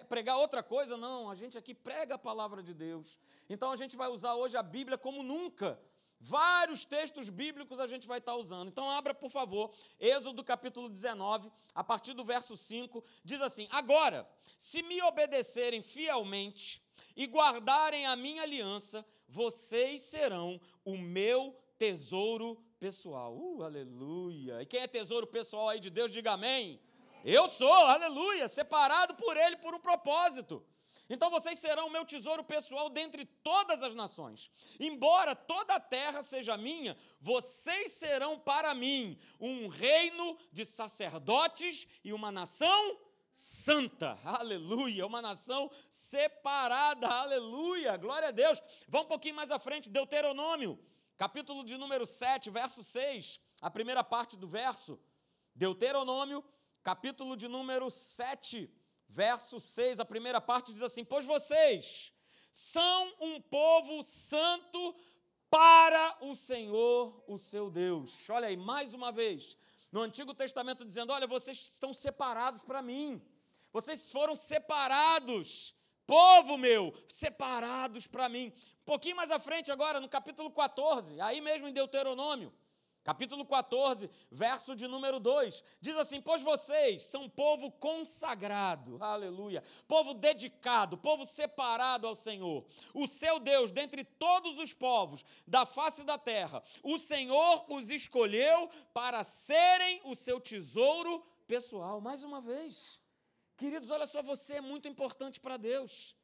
pregar 0.08 0.36
outra 0.36 0.64
coisa. 0.64 0.96
Não, 0.96 1.30
a 1.30 1.36
gente 1.36 1.56
aqui 1.56 1.72
prega 1.72 2.16
a 2.16 2.18
palavra 2.18 2.60
de 2.60 2.74
Deus. 2.74 3.16
Então 3.48 3.70
a 3.70 3.76
gente 3.76 3.96
vai 3.96 4.08
usar 4.08 4.34
hoje 4.34 4.56
a 4.56 4.64
Bíblia 4.64 4.98
como 4.98 5.22
nunca. 5.22 5.80
Vários 6.28 6.84
textos 6.84 7.28
bíblicos 7.28 7.78
a 7.78 7.86
gente 7.86 8.04
vai 8.04 8.18
estar 8.18 8.34
usando. 8.34 8.66
Então, 8.66 8.90
abra, 8.90 9.14
por 9.14 9.30
favor, 9.30 9.70
Êxodo 10.00 10.42
capítulo 10.42 10.88
19, 10.88 11.52
a 11.72 11.84
partir 11.84 12.14
do 12.14 12.24
verso 12.24 12.56
5, 12.56 13.04
diz 13.22 13.40
assim: 13.40 13.68
Agora, 13.70 14.28
se 14.58 14.82
me 14.82 15.00
obedecerem 15.02 15.82
fielmente 15.82 16.82
e 17.14 17.28
guardarem 17.28 18.06
a 18.06 18.16
minha 18.16 18.42
aliança, 18.42 19.06
vocês 19.28 20.02
serão 20.02 20.60
o 20.84 20.98
meu 20.98 21.56
tesouro 21.78 22.60
pessoal. 22.80 23.32
Uh, 23.36 23.62
aleluia. 23.62 24.60
E 24.62 24.66
quem 24.66 24.80
é 24.80 24.88
tesouro 24.88 25.28
pessoal 25.28 25.68
aí 25.68 25.78
de 25.78 25.90
Deus, 25.90 26.10
diga 26.10 26.32
amém. 26.32 26.80
Eu 27.24 27.46
sou, 27.46 27.72
aleluia, 27.72 28.48
separado 28.48 29.14
por 29.14 29.36
Ele 29.36 29.58
por 29.58 29.76
um 29.76 29.80
propósito. 29.80 30.60
Então 31.08 31.30
vocês 31.30 31.58
serão 31.58 31.88
meu 31.88 32.04
tesouro 32.04 32.42
pessoal 32.42 32.90
dentre 32.90 33.24
todas 33.24 33.80
as 33.82 33.94
nações. 33.94 34.50
Embora 34.80 35.36
toda 35.36 35.74
a 35.74 35.80
terra 35.80 36.22
seja 36.22 36.56
minha, 36.56 36.96
vocês 37.20 37.92
serão 37.92 38.38
para 38.38 38.74
mim 38.74 39.18
um 39.38 39.68
reino 39.68 40.36
de 40.50 40.64
sacerdotes 40.64 41.86
e 42.02 42.12
uma 42.12 42.32
nação 42.32 42.98
santa, 43.30 44.18
aleluia, 44.24 45.06
uma 45.06 45.20
nação 45.20 45.70
separada, 45.90 47.06
aleluia, 47.06 47.94
glória 47.98 48.28
a 48.28 48.30
Deus. 48.30 48.62
Vamos 48.88 49.04
um 49.04 49.08
pouquinho 49.08 49.34
mais 49.34 49.50
à 49.50 49.58
frente, 49.58 49.90
Deuteronômio, 49.90 50.82
capítulo 51.18 51.62
de 51.62 51.76
número 51.76 52.06
7, 52.06 52.48
verso 52.48 52.82
6, 52.82 53.38
a 53.60 53.70
primeira 53.70 54.02
parte 54.02 54.38
do 54.38 54.48
verso. 54.48 54.98
Deuteronômio, 55.54 56.42
capítulo 56.82 57.36
de 57.36 57.46
número 57.46 57.90
7, 57.90 58.70
verso 59.08 59.60
6, 59.60 60.00
a 60.00 60.04
primeira 60.04 60.40
parte 60.40 60.72
diz 60.72 60.82
assim: 60.82 61.04
Pois 61.04 61.24
vocês 61.24 62.12
são 62.50 63.14
um 63.20 63.40
povo 63.40 64.02
santo 64.02 64.94
para 65.50 66.18
o 66.20 66.34
Senhor, 66.34 67.22
o 67.26 67.38
seu 67.38 67.70
Deus. 67.70 68.28
Olha 68.30 68.48
aí, 68.48 68.56
mais 68.56 68.94
uma 68.94 69.12
vez, 69.12 69.56
no 69.92 70.00
Antigo 70.00 70.34
Testamento 70.34 70.84
dizendo: 70.84 71.12
Olha, 71.12 71.26
vocês 71.26 71.58
estão 71.58 71.92
separados 71.92 72.62
para 72.62 72.82
mim, 72.82 73.22
vocês 73.72 74.10
foram 74.10 74.34
separados, 74.34 75.74
povo 76.06 76.56
meu, 76.56 76.92
separados 77.08 78.06
para 78.06 78.28
mim. 78.28 78.52
Um 78.82 78.84
pouquinho 78.84 79.16
mais 79.16 79.30
à 79.30 79.38
frente, 79.38 79.72
agora, 79.72 80.00
no 80.00 80.08
capítulo 80.08 80.50
14, 80.50 81.20
aí 81.20 81.40
mesmo 81.40 81.68
em 81.68 81.72
Deuteronômio 81.72 82.52
capítulo 83.06 83.46
14, 83.46 84.10
verso 84.32 84.74
de 84.74 84.88
número 84.88 85.20
2, 85.20 85.62
diz 85.80 85.96
assim: 85.96 86.20
Pois 86.20 86.42
vocês 86.42 87.02
são 87.02 87.28
povo 87.28 87.70
consagrado, 87.70 88.98
aleluia, 89.00 89.62
povo 89.86 90.12
dedicado, 90.12 90.98
povo 90.98 91.24
separado 91.24 92.08
ao 92.08 92.16
Senhor, 92.16 92.66
o 92.92 93.06
seu 93.06 93.38
Deus, 93.38 93.70
dentre 93.70 94.02
todos 94.02 94.58
os 94.58 94.74
povos 94.74 95.24
da 95.46 95.64
face 95.64 96.02
da 96.02 96.18
terra, 96.18 96.60
o 96.82 96.98
Senhor 96.98 97.64
os 97.68 97.90
escolheu 97.90 98.68
para 98.92 99.22
serem 99.22 100.00
o 100.02 100.16
seu 100.16 100.40
tesouro 100.40 101.24
pessoal. 101.46 102.00
Mais 102.00 102.24
uma 102.24 102.40
vez, 102.40 103.00
queridos, 103.56 103.88
olha 103.88 104.08
só, 104.08 104.20
você 104.20 104.54
é 104.54 104.60
muito 104.60 104.88
importante 104.88 105.38
para 105.38 105.56
Deus. 105.56 106.16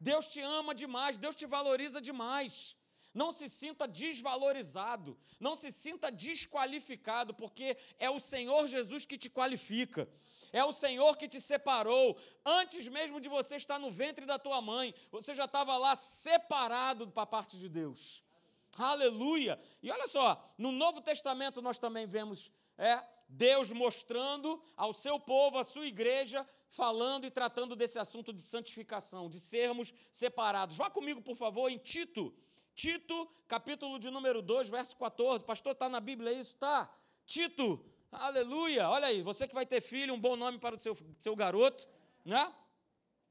Deus 0.00 0.30
te 0.30 0.40
ama 0.40 0.74
demais, 0.74 1.18
Deus 1.18 1.36
te 1.36 1.44
valoriza 1.44 2.00
demais. 2.00 2.77
Não 3.20 3.32
se 3.32 3.48
sinta 3.48 3.88
desvalorizado, 3.88 5.18
não 5.40 5.56
se 5.56 5.72
sinta 5.72 6.08
desqualificado, 6.08 7.34
porque 7.34 7.76
é 7.98 8.08
o 8.08 8.20
Senhor 8.20 8.68
Jesus 8.68 9.04
que 9.04 9.18
te 9.18 9.28
qualifica. 9.28 10.08
É 10.52 10.64
o 10.64 10.72
Senhor 10.72 11.16
que 11.16 11.26
te 11.26 11.40
separou. 11.40 12.16
Antes 12.44 12.86
mesmo 12.86 13.20
de 13.20 13.28
você 13.28 13.56
estar 13.56 13.76
no 13.76 13.90
ventre 13.90 14.24
da 14.24 14.38
tua 14.38 14.60
mãe, 14.62 14.94
você 15.10 15.34
já 15.34 15.46
estava 15.46 15.76
lá 15.76 15.96
separado 15.96 17.08
para 17.08 17.24
a 17.24 17.26
parte 17.26 17.58
de 17.58 17.68
Deus. 17.68 18.22
Aleluia! 18.76 19.60
E 19.82 19.90
olha 19.90 20.06
só, 20.06 20.54
no 20.56 20.70
Novo 20.70 21.00
Testamento 21.00 21.60
nós 21.60 21.76
também 21.76 22.06
vemos 22.06 22.52
é, 22.78 23.02
Deus 23.28 23.72
mostrando 23.72 24.62
ao 24.76 24.92
seu 24.92 25.18
povo, 25.18 25.58
à 25.58 25.64
sua 25.64 25.88
igreja, 25.88 26.48
falando 26.70 27.26
e 27.26 27.32
tratando 27.32 27.74
desse 27.74 27.98
assunto 27.98 28.32
de 28.32 28.42
santificação, 28.42 29.28
de 29.28 29.40
sermos 29.40 29.92
separados. 30.08 30.76
Vá 30.76 30.88
comigo, 30.88 31.20
por 31.20 31.34
favor, 31.34 31.68
em 31.68 31.78
Tito 31.78 32.32
Tito, 32.78 33.28
capítulo 33.48 33.98
de 33.98 34.08
número 34.08 34.40
2, 34.40 34.68
verso 34.68 34.96
14. 34.96 35.44
Pastor, 35.44 35.72
está 35.72 35.88
na 35.88 35.98
Bíblia 35.98 36.32
isso? 36.32 36.56
Tá. 36.58 36.88
Tito, 37.26 37.84
aleluia. 38.12 38.88
Olha 38.88 39.08
aí, 39.08 39.20
você 39.20 39.48
que 39.48 39.54
vai 39.54 39.66
ter 39.66 39.80
filho, 39.80 40.14
um 40.14 40.20
bom 40.20 40.36
nome 40.36 40.60
para 40.60 40.76
o 40.76 40.78
seu, 40.78 40.96
seu 41.18 41.34
garoto, 41.34 41.88
né? 42.24 42.54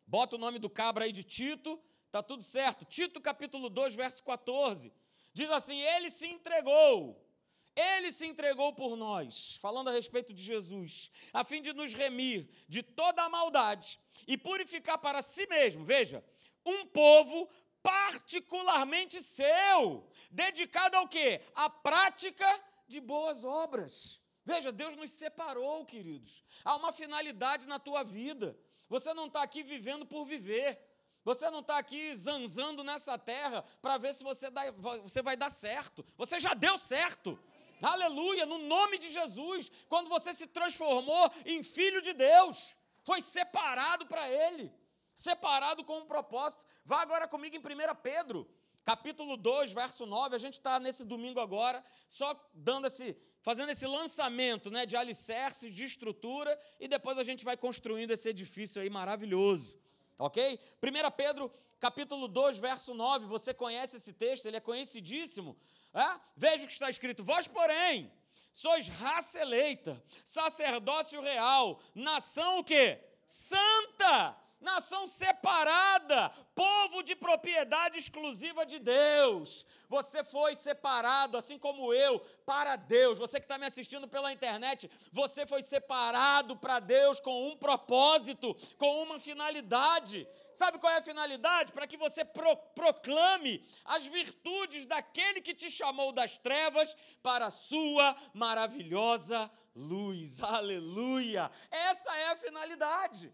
Bota 0.05 0.35
o 0.35 0.37
nome 0.37 0.59
do 0.59 0.69
cabra 0.69 1.05
aí 1.05 1.13
de 1.13 1.23
Tito, 1.23 1.81
tá 2.11 2.21
tudo 2.21 2.43
certo. 2.43 2.83
Tito, 2.83 3.21
capítulo 3.21 3.69
2, 3.69 3.95
verso 3.95 4.21
14. 4.21 4.91
Diz 5.31 5.49
assim: 5.49 5.79
Ele 5.79 6.09
se 6.09 6.27
entregou. 6.27 7.25
Ele 7.73 8.11
se 8.11 8.27
entregou 8.27 8.73
por 8.73 8.97
nós, 8.97 9.55
falando 9.61 9.87
a 9.87 9.93
respeito 9.93 10.33
de 10.33 10.43
Jesus, 10.43 11.09
a 11.31 11.45
fim 11.45 11.61
de 11.61 11.71
nos 11.71 11.93
remir 11.93 12.49
de 12.67 12.83
toda 12.83 13.23
a 13.23 13.29
maldade 13.29 13.97
e 14.27 14.37
purificar 14.37 14.97
para 14.97 15.21
si 15.21 15.47
mesmo, 15.47 15.85
veja, 15.85 16.21
um 16.65 16.85
povo 16.85 17.49
particularmente 17.87 19.21
seu, 19.21 20.05
dedicado 20.29 20.97
ao 20.97 21.07
quê? 21.07 21.41
À 21.55 21.69
prática 21.69 22.45
de 22.85 22.99
boas 22.99 23.45
obras. 23.45 24.19
Veja, 24.43 24.73
Deus 24.73 24.93
nos 24.97 25.11
separou, 25.11 25.85
queridos. 25.85 26.43
Há 26.65 26.75
uma 26.75 26.91
finalidade 26.91 27.65
na 27.65 27.79
tua 27.79 28.03
vida. 28.03 28.59
Você 28.89 29.13
não 29.13 29.27
está 29.27 29.41
aqui 29.41 29.63
vivendo 29.63 30.05
por 30.05 30.25
viver. 30.25 30.77
Você 31.23 31.49
não 31.49 31.61
está 31.61 31.77
aqui 31.77 32.13
zanzando 32.13 32.83
nessa 32.83 33.17
terra 33.17 33.63
para 33.81 33.97
ver 33.97 34.13
se 34.13 34.21
você, 34.21 34.49
dá, 34.49 34.69
você 35.01 35.21
vai 35.21 35.37
dar 35.37 35.49
certo. 35.49 36.05
Você 36.17 36.39
já 36.39 36.53
deu 36.53 36.77
certo. 36.77 37.39
Aleluia, 37.81 38.45
no 38.45 38.57
nome 38.57 38.97
de 38.97 39.09
Jesus. 39.09 39.71
Quando 39.87 40.09
você 40.09 40.33
se 40.33 40.47
transformou 40.47 41.31
em 41.45 41.63
filho 41.63 42.01
de 42.01 42.11
Deus, 42.11 42.75
foi 43.05 43.21
separado 43.21 44.05
para 44.07 44.29
Ele 44.29 44.73
separado 45.17 45.83
com 45.83 45.97
um 46.01 46.05
propósito. 46.05 46.63
Vá 46.85 47.01
agora 47.01 47.27
comigo 47.27 47.55
em 47.55 47.59
1 47.59 47.95
Pedro, 48.03 48.47
capítulo 48.85 49.35
2, 49.35 49.71
verso 49.71 50.05
9. 50.05 50.35
A 50.35 50.37
gente 50.37 50.53
está 50.53 50.79
nesse 50.79 51.03
domingo 51.03 51.39
agora, 51.39 51.83
só 52.07 52.39
dando 52.53 52.85
esse, 52.85 53.17
fazendo 53.41 53.71
esse 53.71 53.87
lançamento 53.87 54.69
né, 54.69 54.85
de 54.85 54.95
alicerces, 54.95 55.73
de 55.73 55.85
estrutura, 55.85 56.57
e 56.79 56.87
depois 56.87 57.17
a 57.17 57.23
gente 57.23 57.43
vai 57.43 57.57
construindo 57.57 58.11
esse 58.11 58.29
edifício 58.29 58.79
aí 58.79 58.91
maravilhoso. 58.91 59.75
Ok? 60.19 60.59
1 60.83 61.11
Pedro, 61.17 61.51
capítulo 61.79 62.27
2, 62.27 62.59
verso 62.59 62.93
9. 62.93 63.25
Você 63.25 63.55
conhece 63.55 63.97
esse 63.97 64.13
texto, 64.13 64.45
ele 64.45 64.57
é 64.57 64.61
conhecidíssimo. 64.61 65.57
É? 65.95 66.19
Veja 66.35 66.63
o 66.63 66.67
que 66.67 66.73
está 66.73 66.89
escrito: 66.89 67.23
Vós, 67.23 67.47
porém, 67.47 68.11
sois 68.53 68.87
raça 68.87 69.39
eleita, 69.39 69.99
sacerdócio 70.23 71.19
real, 71.21 71.81
nação 71.95 72.59
o 72.59 72.63
quê? 72.63 73.03
Santa 73.25 74.46
nação 74.59 75.05
separada, 75.05 76.29
povo 76.55 77.03
de 77.03 77.15
propriedade 77.15 77.97
exclusiva 77.97 78.65
de 78.65 78.79
Deus. 78.79 79.65
Você 79.87 80.23
foi 80.23 80.55
separado, 80.55 81.37
assim 81.37 81.57
como 81.57 81.93
eu, 81.93 82.19
para 82.45 82.75
Deus. 82.75 83.17
Você 83.17 83.39
que 83.39 83.45
está 83.45 83.57
me 83.57 83.65
assistindo 83.65 84.07
pela 84.07 84.33
internet, 84.33 84.89
você 85.11 85.45
foi 85.45 85.61
separado 85.61 86.57
para 86.57 86.79
Deus 86.79 87.19
com 87.19 87.49
um 87.49 87.57
propósito, 87.57 88.55
com 88.77 89.03
uma 89.03 89.19
finalidade. 89.19 90.27
Sabe 90.51 90.79
qual 90.79 90.91
é 90.91 90.97
a 90.97 91.01
finalidade? 91.01 91.71
Para 91.71 91.87
que 91.87 91.97
você 91.97 92.25
pro, 92.25 92.57
proclame 92.75 93.63
as 93.85 94.07
virtudes 94.07 94.85
daquele 94.85 95.41
que 95.41 95.53
te 95.53 95.69
chamou 95.69 96.11
das 96.11 96.37
trevas 96.37 96.95
para 97.21 97.45
a 97.45 97.51
sua 97.51 98.15
maravilhosa 98.33 99.49
luz. 99.75 100.41
Aleluia! 100.41 101.51
Essa 101.69 102.15
é 102.17 102.31
a 102.31 102.35
finalidade. 102.35 103.31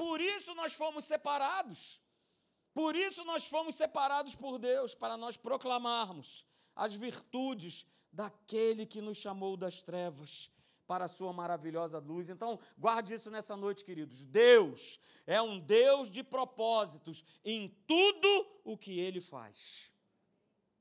Por 0.00 0.18
isso 0.18 0.54
nós 0.54 0.72
fomos 0.72 1.04
separados. 1.04 2.00
Por 2.72 2.96
isso 2.96 3.22
nós 3.22 3.46
fomos 3.46 3.74
separados 3.74 4.34
por 4.34 4.58
Deus, 4.58 4.94
para 4.94 5.14
nós 5.14 5.36
proclamarmos 5.36 6.46
as 6.74 6.94
virtudes 6.94 7.84
daquele 8.10 8.86
que 8.86 9.02
nos 9.02 9.18
chamou 9.18 9.58
das 9.58 9.82
trevas 9.82 10.50
para 10.86 11.04
a 11.04 11.08
sua 11.08 11.34
maravilhosa 11.34 11.98
luz. 11.98 12.30
Então, 12.30 12.58
guarde 12.78 13.12
isso 13.12 13.30
nessa 13.30 13.54
noite, 13.54 13.84
queridos. 13.84 14.24
Deus 14.24 14.98
é 15.26 15.42
um 15.42 15.60
Deus 15.60 16.10
de 16.10 16.22
propósitos 16.22 17.22
em 17.44 17.68
tudo 17.86 18.60
o 18.64 18.78
que 18.78 18.98
ele 18.98 19.20
faz. 19.20 19.92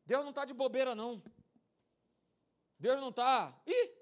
Deus 0.05 0.23
não 0.23 0.29
está 0.29 0.45
de 0.45 0.53
bobeira, 0.53 0.95
não. 0.95 1.21
Deus 2.79 3.01
não 3.01 3.09
está. 3.09 3.53
Ih, 3.67 3.98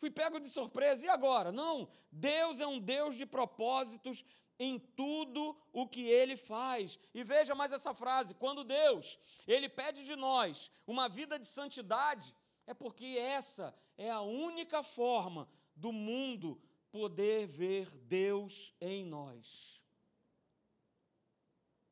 fui 0.00 0.10
pego 0.10 0.40
de 0.40 0.48
surpresa, 0.48 1.04
e 1.04 1.08
agora? 1.08 1.52
Não, 1.52 1.88
Deus 2.10 2.58
é 2.58 2.66
um 2.66 2.80
Deus 2.80 3.14
de 3.14 3.26
propósitos 3.26 4.24
em 4.58 4.78
tudo 4.78 5.56
o 5.72 5.86
que 5.86 6.08
ele 6.08 6.36
faz. 6.36 6.98
E 7.14 7.22
veja 7.22 7.54
mais 7.54 7.72
essa 7.72 7.92
frase: 7.92 8.34
quando 8.34 8.64
Deus, 8.64 9.18
ele 9.46 9.68
pede 9.68 10.04
de 10.04 10.16
nós 10.16 10.72
uma 10.86 11.06
vida 11.08 11.38
de 11.38 11.46
santidade, 11.46 12.34
é 12.66 12.72
porque 12.72 13.04
essa 13.18 13.74
é 13.98 14.10
a 14.10 14.22
única 14.22 14.82
forma 14.82 15.46
do 15.76 15.92
mundo 15.92 16.60
poder 16.90 17.46
ver 17.46 17.86
Deus 17.98 18.74
em 18.80 19.04
nós. 19.04 19.80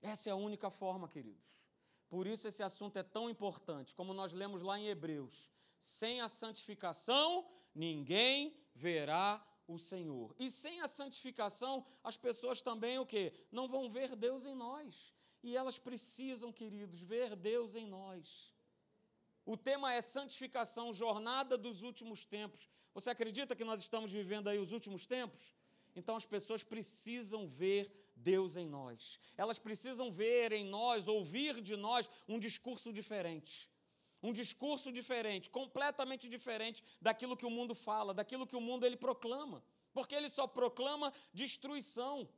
Essa 0.01 0.31
é 0.31 0.33
a 0.33 0.37
única 0.37 0.71
forma, 0.71 1.09
queridos. 1.09 1.63
Por 2.09 2.27
isso 2.27 2.49
esse 2.49 2.63
assunto 2.63 2.97
é 2.99 3.03
tão 3.03 3.29
importante, 3.29 3.95
como 3.95 4.15
nós 4.15 4.33
lemos 4.33 4.63
lá 4.63 4.79
em 4.79 4.89
Hebreus. 4.89 5.51
Sem 5.79 6.21
a 6.21 6.29
santificação, 6.29 7.47
ninguém 7.75 8.57
verá 8.75 9.45
o 9.67 9.79
Senhor. 9.79 10.35
E 10.39 10.51
sem 10.51 10.81
a 10.81 10.89
santificação, 10.89 11.85
as 12.03 12.17
pessoas 12.17 12.63
também 12.63 12.99
o 12.99 13.07
quê? 13.07 13.33
Não 13.53 13.69
vão 13.69 13.91
ver 13.91 14.17
Deus 14.17 14.47
em 14.47 14.55
nós. 14.55 15.13
E 15.43 15.57
elas 15.57 15.79
precisam, 15.79 16.53
queridos, 16.53 17.03
ver 17.03 17.37
Deus 17.37 17.75
em 17.75 17.87
nós. 17.87 18.55
O 19.45 19.57
tema 19.57 19.93
é 19.93 20.01
santificação, 20.01 20.93
jornada 20.93 21.57
dos 21.57 21.83
últimos 21.83 22.25
tempos. 22.25 22.69
Você 22.95 23.11
acredita 23.11 23.55
que 23.55 23.65
nós 23.65 23.81
estamos 23.81 24.11
vivendo 24.11 24.49
aí 24.49 24.59
os 24.59 24.73
últimos 24.73 25.07
tempos? 25.07 25.55
Então 25.95 26.17
as 26.17 26.27
pessoas 26.27 26.63
precisam 26.63 27.47
ver 27.47 27.91
Deus 28.17 28.57
em 28.57 28.67
nós. 28.67 29.19
Elas 29.37 29.59
precisam 29.59 30.11
ver 30.11 30.53
em 30.53 30.65
nós, 30.65 31.09
ouvir 31.09 31.61
de 31.61 31.77
nós 31.77 32.11
um 32.27 32.39
discurso 32.39 32.93
diferente 32.93 33.69
um 34.23 34.33
discurso 34.33 34.91
diferente, 34.91 35.51
completamente 35.51 36.29
diferente 36.29 36.83
daquilo 37.01 37.37
que 37.37 37.47
o 37.47 37.51
mundo 37.51 37.75
fala, 37.75 38.13
daquilo 38.13 38.47
que 38.47 38.57
o 38.57 38.61
mundo 38.61 38.85
ele 38.85 38.97
proclama. 38.97 39.63
porque 39.93 40.15
ele 40.15 40.29
só 40.29 40.47
proclama 40.47 41.13
destruição. 41.33 42.29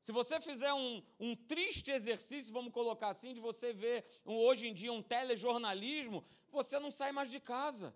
Se 0.00 0.10
você 0.10 0.40
fizer 0.40 0.72
um, 0.72 1.02
um, 1.20 1.36
triste 1.36 1.90
exercício, 1.92 2.52
vamos 2.52 2.72
colocar 2.72 3.08
assim, 3.08 3.34
de 3.34 3.40
você 3.40 3.72
ver 3.72 4.04
um, 4.24 4.34
hoje 4.34 4.66
em 4.68 4.74
dia 4.74 4.92
um 4.92 5.02
telejornalismo, 5.02 6.24
você 6.50 6.78
não 6.78 6.90
sai 6.90 7.12
mais 7.12 7.30
de 7.30 7.40
casa. 7.40 7.94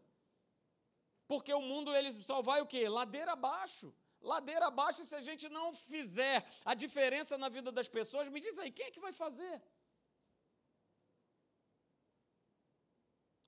Porque 1.27 1.53
o 1.53 1.61
mundo 1.61 1.95
ele 1.95 2.13
só 2.13 2.41
vai 2.43 2.61
o 2.61 2.67
quê? 2.67 2.89
Ladeira 2.89 3.33
abaixo. 3.33 3.95
Ladeira 4.21 4.67
abaixo, 4.67 5.05
se 5.05 5.15
a 5.15 5.21
gente 5.21 5.49
não 5.49 5.73
fizer 5.75 6.47
a 6.65 6.75
diferença 6.75 7.37
na 7.39 7.49
vida 7.49 7.71
das 7.73 7.89
pessoas, 7.89 8.29
me 8.29 8.41
diz 8.41 8.59
aí, 8.59 8.71
quem 8.71 8.87
é 8.87 8.91
que 8.91 9.01
vai 9.01 9.13
fazer? 9.13 9.63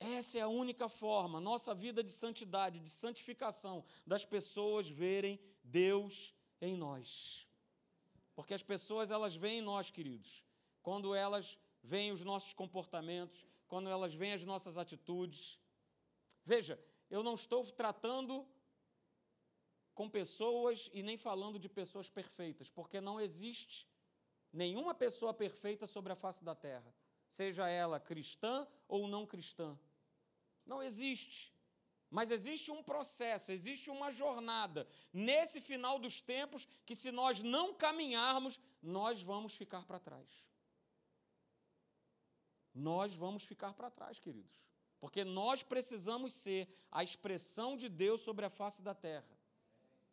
Essa 0.00 0.38
é 0.38 0.42
a 0.42 0.48
única 0.48 0.88
forma, 0.88 1.40
nossa 1.40 1.74
vida 1.74 2.02
de 2.04 2.10
santidade, 2.10 2.78
de 2.78 2.88
santificação, 2.88 3.84
das 4.06 4.24
pessoas 4.24 4.88
verem 4.88 5.40
Deus 5.62 6.32
em 6.60 6.76
nós. 6.76 7.48
Porque 8.34 8.54
as 8.54 8.62
pessoas, 8.62 9.10
elas 9.10 9.34
veem 9.34 9.58
em 9.58 9.62
nós, 9.62 9.90
queridos, 9.90 10.44
quando 10.82 11.14
elas 11.14 11.58
veem 11.82 12.12
os 12.12 12.22
nossos 12.22 12.52
comportamentos, 12.52 13.44
quando 13.66 13.88
elas 13.88 14.14
veem 14.14 14.32
as 14.32 14.44
nossas 14.44 14.78
atitudes. 14.78 15.58
Veja, 16.44 16.78
eu 17.10 17.22
não 17.22 17.34
estou 17.34 17.64
tratando 17.64 18.46
com 19.94 20.08
pessoas 20.08 20.88
e 20.92 21.02
nem 21.02 21.16
falando 21.16 21.58
de 21.58 21.68
pessoas 21.68 22.08
perfeitas, 22.08 22.70
porque 22.70 23.00
não 23.00 23.20
existe 23.20 23.84
nenhuma 24.52 24.94
pessoa 24.94 25.34
perfeita 25.34 25.86
sobre 25.86 26.12
a 26.12 26.16
face 26.16 26.44
da 26.44 26.54
terra, 26.54 26.94
seja 27.26 27.68
ela 27.68 27.98
cristã 27.98 28.66
ou 28.86 29.08
não 29.08 29.26
cristã. 29.26 29.76
Não 30.68 30.82
existe. 30.82 31.52
Mas 32.10 32.30
existe 32.30 32.70
um 32.70 32.82
processo, 32.82 33.52
existe 33.52 33.90
uma 33.90 34.10
jornada 34.10 34.88
nesse 35.12 35.60
final 35.60 35.98
dos 35.98 36.20
tempos 36.20 36.66
que, 36.86 36.94
se 36.94 37.10
nós 37.10 37.42
não 37.42 37.74
caminharmos, 37.74 38.58
nós 38.82 39.22
vamos 39.22 39.54
ficar 39.54 39.84
para 39.84 39.98
trás. 39.98 40.46
Nós 42.74 43.14
vamos 43.14 43.42
ficar 43.44 43.72
para 43.74 43.90
trás, 43.90 44.18
queridos. 44.18 44.56
Porque 45.00 45.22
nós 45.24 45.62
precisamos 45.62 46.32
ser 46.32 46.68
a 46.90 47.02
expressão 47.02 47.76
de 47.76 47.88
Deus 47.88 48.20
sobre 48.20 48.44
a 48.46 48.50
face 48.50 48.80
da 48.82 48.94
terra. 48.94 49.36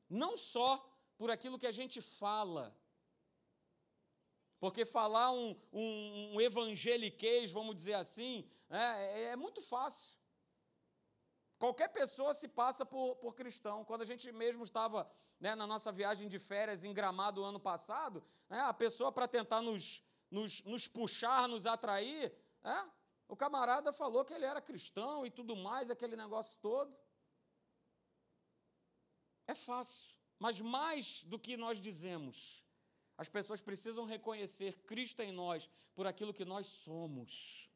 Não 0.09 0.35
só 0.35 0.69
por 1.17 1.31
aquilo 1.31 1.57
que 1.57 1.67
a 1.67 1.71
gente 1.71 2.01
fala, 2.01 2.75
porque 4.59 4.83
falar 4.85 5.31
um, 5.31 5.55
um, 5.71 6.35
um 6.35 6.41
evangeliquez, 6.41 7.51
vamos 7.51 7.75
dizer 7.75 7.93
assim, 7.93 8.47
é, 8.69 8.77
é, 8.77 9.23
é 9.31 9.35
muito 9.35 9.61
fácil. 9.61 10.17
Qualquer 11.57 11.89
pessoa 11.89 12.33
se 12.33 12.47
passa 12.47 12.85
por, 12.85 13.15
por 13.15 13.33
cristão. 13.33 13.85
Quando 13.85 14.01
a 14.01 14.05
gente 14.05 14.31
mesmo 14.31 14.63
estava 14.63 15.09
né, 15.39 15.55
na 15.55 15.65
nossa 15.65 15.91
viagem 15.91 16.27
de 16.27 16.37
férias 16.37 16.83
em 16.83 16.93
Gramado 16.93 17.43
ano 17.43 17.59
passado, 17.59 18.23
né, 18.49 18.59
a 18.59 18.73
pessoa, 18.73 19.11
para 19.11 19.27
tentar 19.27 19.61
nos, 19.61 20.03
nos, 20.29 20.61
nos, 20.63 20.87
puxar, 20.87 21.47
nos 21.47 21.65
atrair, 21.65 22.33
é, 22.63 22.85
o 23.27 23.35
camarada 23.35 23.93
falou 23.93 24.25
que 24.25 24.33
ele 24.33 24.45
era 24.45 24.61
cristão 24.61 25.25
e 25.25 25.31
tudo 25.31 25.55
mais, 25.55 25.89
aquele 25.89 26.15
negócio 26.15 26.59
todo. 26.59 26.95
É 29.47 29.55
fácil, 29.55 30.15
mas 30.37 30.59
mais 30.59 31.23
do 31.23 31.39
que 31.39 31.55
nós 31.55 31.79
dizemos, 31.79 32.65
as 33.17 33.29
pessoas 33.29 33.61
precisam 33.61 34.05
reconhecer 34.05 34.79
Cristo 34.79 35.21
em 35.21 35.31
nós 35.31 35.69
por 35.93 36.05
aquilo 36.05 36.33
que 36.33 36.43
nós 36.43 36.67
somos. 36.67 37.69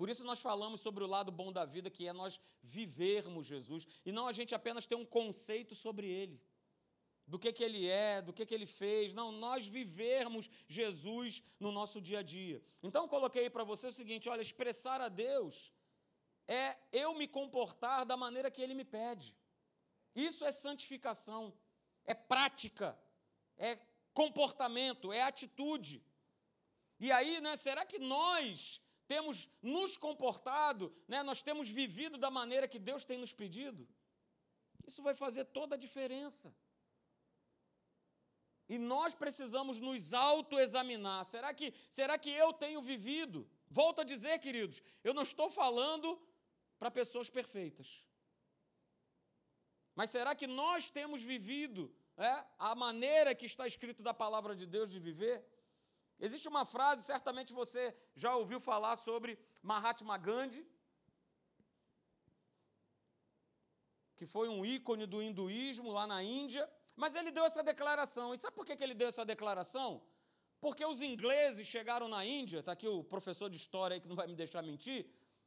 Por 0.00 0.08
isso 0.08 0.24
nós 0.24 0.40
falamos 0.40 0.80
sobre 0.80 1.04
o 1.04 1.06
lado 1.06 1.30
bom 1.30 1.52
da 1.52 1.66
vida, 1.66 1.90
que 1.90 2.06
é 2.06 2.12
nós 2.14 2.40
vivermos 2.62 3.46
Jesus, 3.46 3.86
e 4.02 4.10
não 4.10 4.26
a 4.26 4.32
gente 4.32 4.54
apenas 4.54 4.86
ter 4.86 4.94
um 4.94 5.04
conceito 5.04 5.74
sobre 5.74 6.06
ele, 6.08 6.40
do 7.26 7.38
que, 7.38 7.52
que 7.52 7.62
ele 7.62 7.86
é, 7.86 8.22
do 8.22 8.32
que, 8.32 8.46
que 8.46 8.54
ele 8.54 8.64
fez, 8.64 9.12
não, 9.12 9.30
nós 9.30 9.66
vivermos 9.66 10.48
Jesus 10.66 11.42
no 11.64 11.70
nosso 11.70 12.00
dia 12.00 12.20
a 12.20 12.22
dia. 12.22 12.62
Então 12.82 13.06
coloquei 13.06 13.50
para 13.50 13.62
você 13.62 13.88
o 13.88 13.92
seguinte: 13.92 14.26
olha, 14.26 14.40
expressar 14.40 15.02
a 15.02 15.10
Deus 15.10 15.70
é 16.48 16.78
eu 16.90 17.12
me 17.12 17.28
comportar 17.28 18.06
da 18.06 18.16
maneira 18.16 18.50
que 18.50 18.62
ele 18.62 18.72
me 18.72 18.86
pede. 18.86 19.36
Isso 20.14 20.46
é 20.46 20.50
santificação, 20.50 21.52
é 22.06 22.14
prática, 22.14 22.98
é 23.58 23.78
comportamento, 24.14 25.12
é 25.12 25.20
atitude. 25.24 26.02
E 26.98 27.12
aí, 27.12 27.38
né, 27.42 27.54
será 27.58 27.84
que 27.84 27.98
nós 27.98 28.80
temos 29.12 29.36
nos 29.60 29.96
comportado, 30.06 30.84
né, 31.12 31.18
nós 31.30 31.40
temos 31.42 31.68
vivido 31.68 32.16
da 32.24 32.30
maneira 32.30 32.68
que 32.72 32.78
Deus 32.78 33.02
tem 33.04 33.18
nos 33.18 33.32
pedido, 33.32 33.82
isso 34.88 35.02
vai 35.06 35.14
fazer 35.14 35.44
toda 35.46 35.74
a 35.74 35.82
diferença. 35.86 36.48
E 38.68 38.78
nós 38.78 39.12
precisamos 39.22 39.76
nos 39.86 40.14
autoexaminar. 40.14 41.24
Será 41.24 41.52
que, 41.52 41.74
será 41.98 42.16
que 42.16 42.30
eu 42.30 42.52
tenho 42.52 42.80
vivido? 42.80 43.38
Volto 43.68 44.00
a 44.00 44.04
dizer, 44.04 44.38
queridos, 44.38 44.80
eu 45.02 45.12
não 45.12 45.24
estou 45.30 45.48
falando 45.50 46.08
para 46.78 46.88
pessoas 47.00 47.28
perfeitas. 47.28 47.88
Mas 49.98 50.10
será 50.10 50.36
que 50.36 50.46
nós 50.46 50.88
temos 50.88 51.20
vivido 51.20 51.92
é, 52.16 52.44
a 52.70 52.76
maneira 52.76 53.34
que 53.34 53.46
está 53.52 53.66
escrito 53.66 54.04
da 54.04 54.14
palavra 54.14 54.54
de 54.54 54.66
Deus 54.66 54.88
de 54.88 55.00
viver? 55.00 55.44
Existe 56.26 56.48
uma 56.48 56.64
frase, 56.64 57.02
certamente 57.02 57.52
você 57.52 57.96
já 58.14 58.36
ouviu 58.36 58.60
falar 58.60 58.96
sobre 58.96 59.38
Mahatma 59.62 60.16
Gandhi, 60.18 60.62
que 64.18 64.26
foi 64.26 64.48
um 64.50 64.64
ícone 64.64 65.06
do 65.06 65.22
hinduísmo 65.22 65.90
lá 65.90 66.06
na 66.06 66.22
Índia, 66.22 66.70
mas 66.94 67.14
ele 67.14 67.30
deu 67.30 67.44
essa 67.46 67.62
declaração. 67.62 68.34
E 68.34 68.38
sabe 68.38 68.54
por 68.54 68.66
que 68.66 68.84
ele 68.84 68.94
deu 68.94 69.08
essa 69.08 69.24
declaração? 69.24 70.02
Porque 70.60 70.84
os 70.84 71.00
ingleses 71.00 71.66
chegaram 71.66 72.06
na 72.06 72.22
Índia, 72.22 72.58
está 72.58 72.72
aqui 72.72 72.86
o 72.86 73.02
professor 73.02 73.48
de 73.48 73.56
história 73.56 73.94
aí 73.94 74.00
que 74.00 74.08
não 74.08 74.14
vai 74.14 74.26
me 74.26 74.36
deixar 74.36 74.62
mentir, 74.62 75.06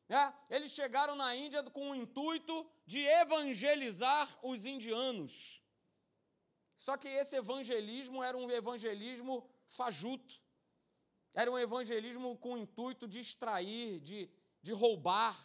é, 0.09 0.33
eles 0.49 0.71
chegaram 0.71 1.15
na 1.15 1.35
Índia 1.35 1.61
com 1.69 1.91
o 1.91 1.95
intuito 1.95 2.55
de 2.85 3.01
evangelizar 3.05 4.27
os 4.41 4.65
indianos. 4.65 5.61
Só 6.75 6.97
que 6.97 7.07
esse 7.07 7.35
evangelismo 7.35 8.23
era 8.23 8.35
um 8.35 8.49
evangelismo 8.49 9.47
fajuto. 9.67 10.42
Era 11.33 11.51
um 11.51 11.57
evangelismo 11.57 12.37
com 12.37 12.53
o 12.53 12.57
intuito 12.57 13.07
de 13.07 13.19
extrair, 13.19 13.99
de, 13.99 14.29
de 14.61 14.71
roubar 14.71 15.37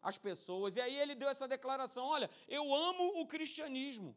as 0.00 0.18
pessoas. 0.18 0.76
E 0.76 0.80
aí 0.80 0.96
ele 0.96 1.14
deu 1.14 1.28
essa 1.28 1.48
declaração: 1.48 2.04
olha, 2.06 2.30
eu 2.46 2.72
amo 2.74 3.20
o 3.20 3.26
cristianismo, 3.26 4.16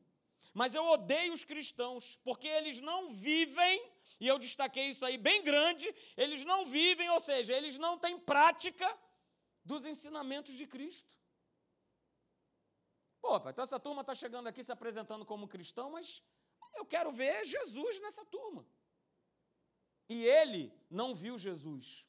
mas 0.53 0.75
eu 0.75 0.85
odeio 0.85 1.33
os 1.33 1.43
cristãos, 1.43 2.19
porque 2.23 2.47
eles 2.47 2.79
não 2.79 3.11
vivem, 3.11 3.91
e 4.19 4.27
eu 4.27 4.37
destaquei 4.37 4.89
isso 4.89 5.05
aí 5.05 5.17
bem 5.17 5.43
grande, 5.43 5.93
eles 6.15 6.45
não 6.45 6.65
vivem, 6.65 7.09
ou 7.09 7.19
seja, 7.19 7.53
eles 7.53 7.77
não 7.77 7.97
têm 7.97 8.19
prática 8.19 8.87
dos 9.63 9.85
ensinamentos 9.85 10.53
de 10.55 10.67
Cristo. 10.67 11.17
Pô, 13.21 13.37
então 13.49 13.63
essa 13.63 13.79
turma 13.79 14.01
está 14.01 14.13
chegando 14.13 14.47
aqui 14.47 14.63
se 14.63 14.71
apresentando 14.71 15.25
como 15.25 15.47
cristão, 15.47 15.91
mas 15.91 16.23
eu 16.75 16.85
quero 16.85 17.11
ver 17.11 17.43
Jesus 17.43 17.99
nessa 17.99 18.23
turma. 18.25 18.65
E 20.09 20.25
ele 20.25 20.73
não 20.89 21.13
viu 21.13 21.37
Jesus. 21.37 22.05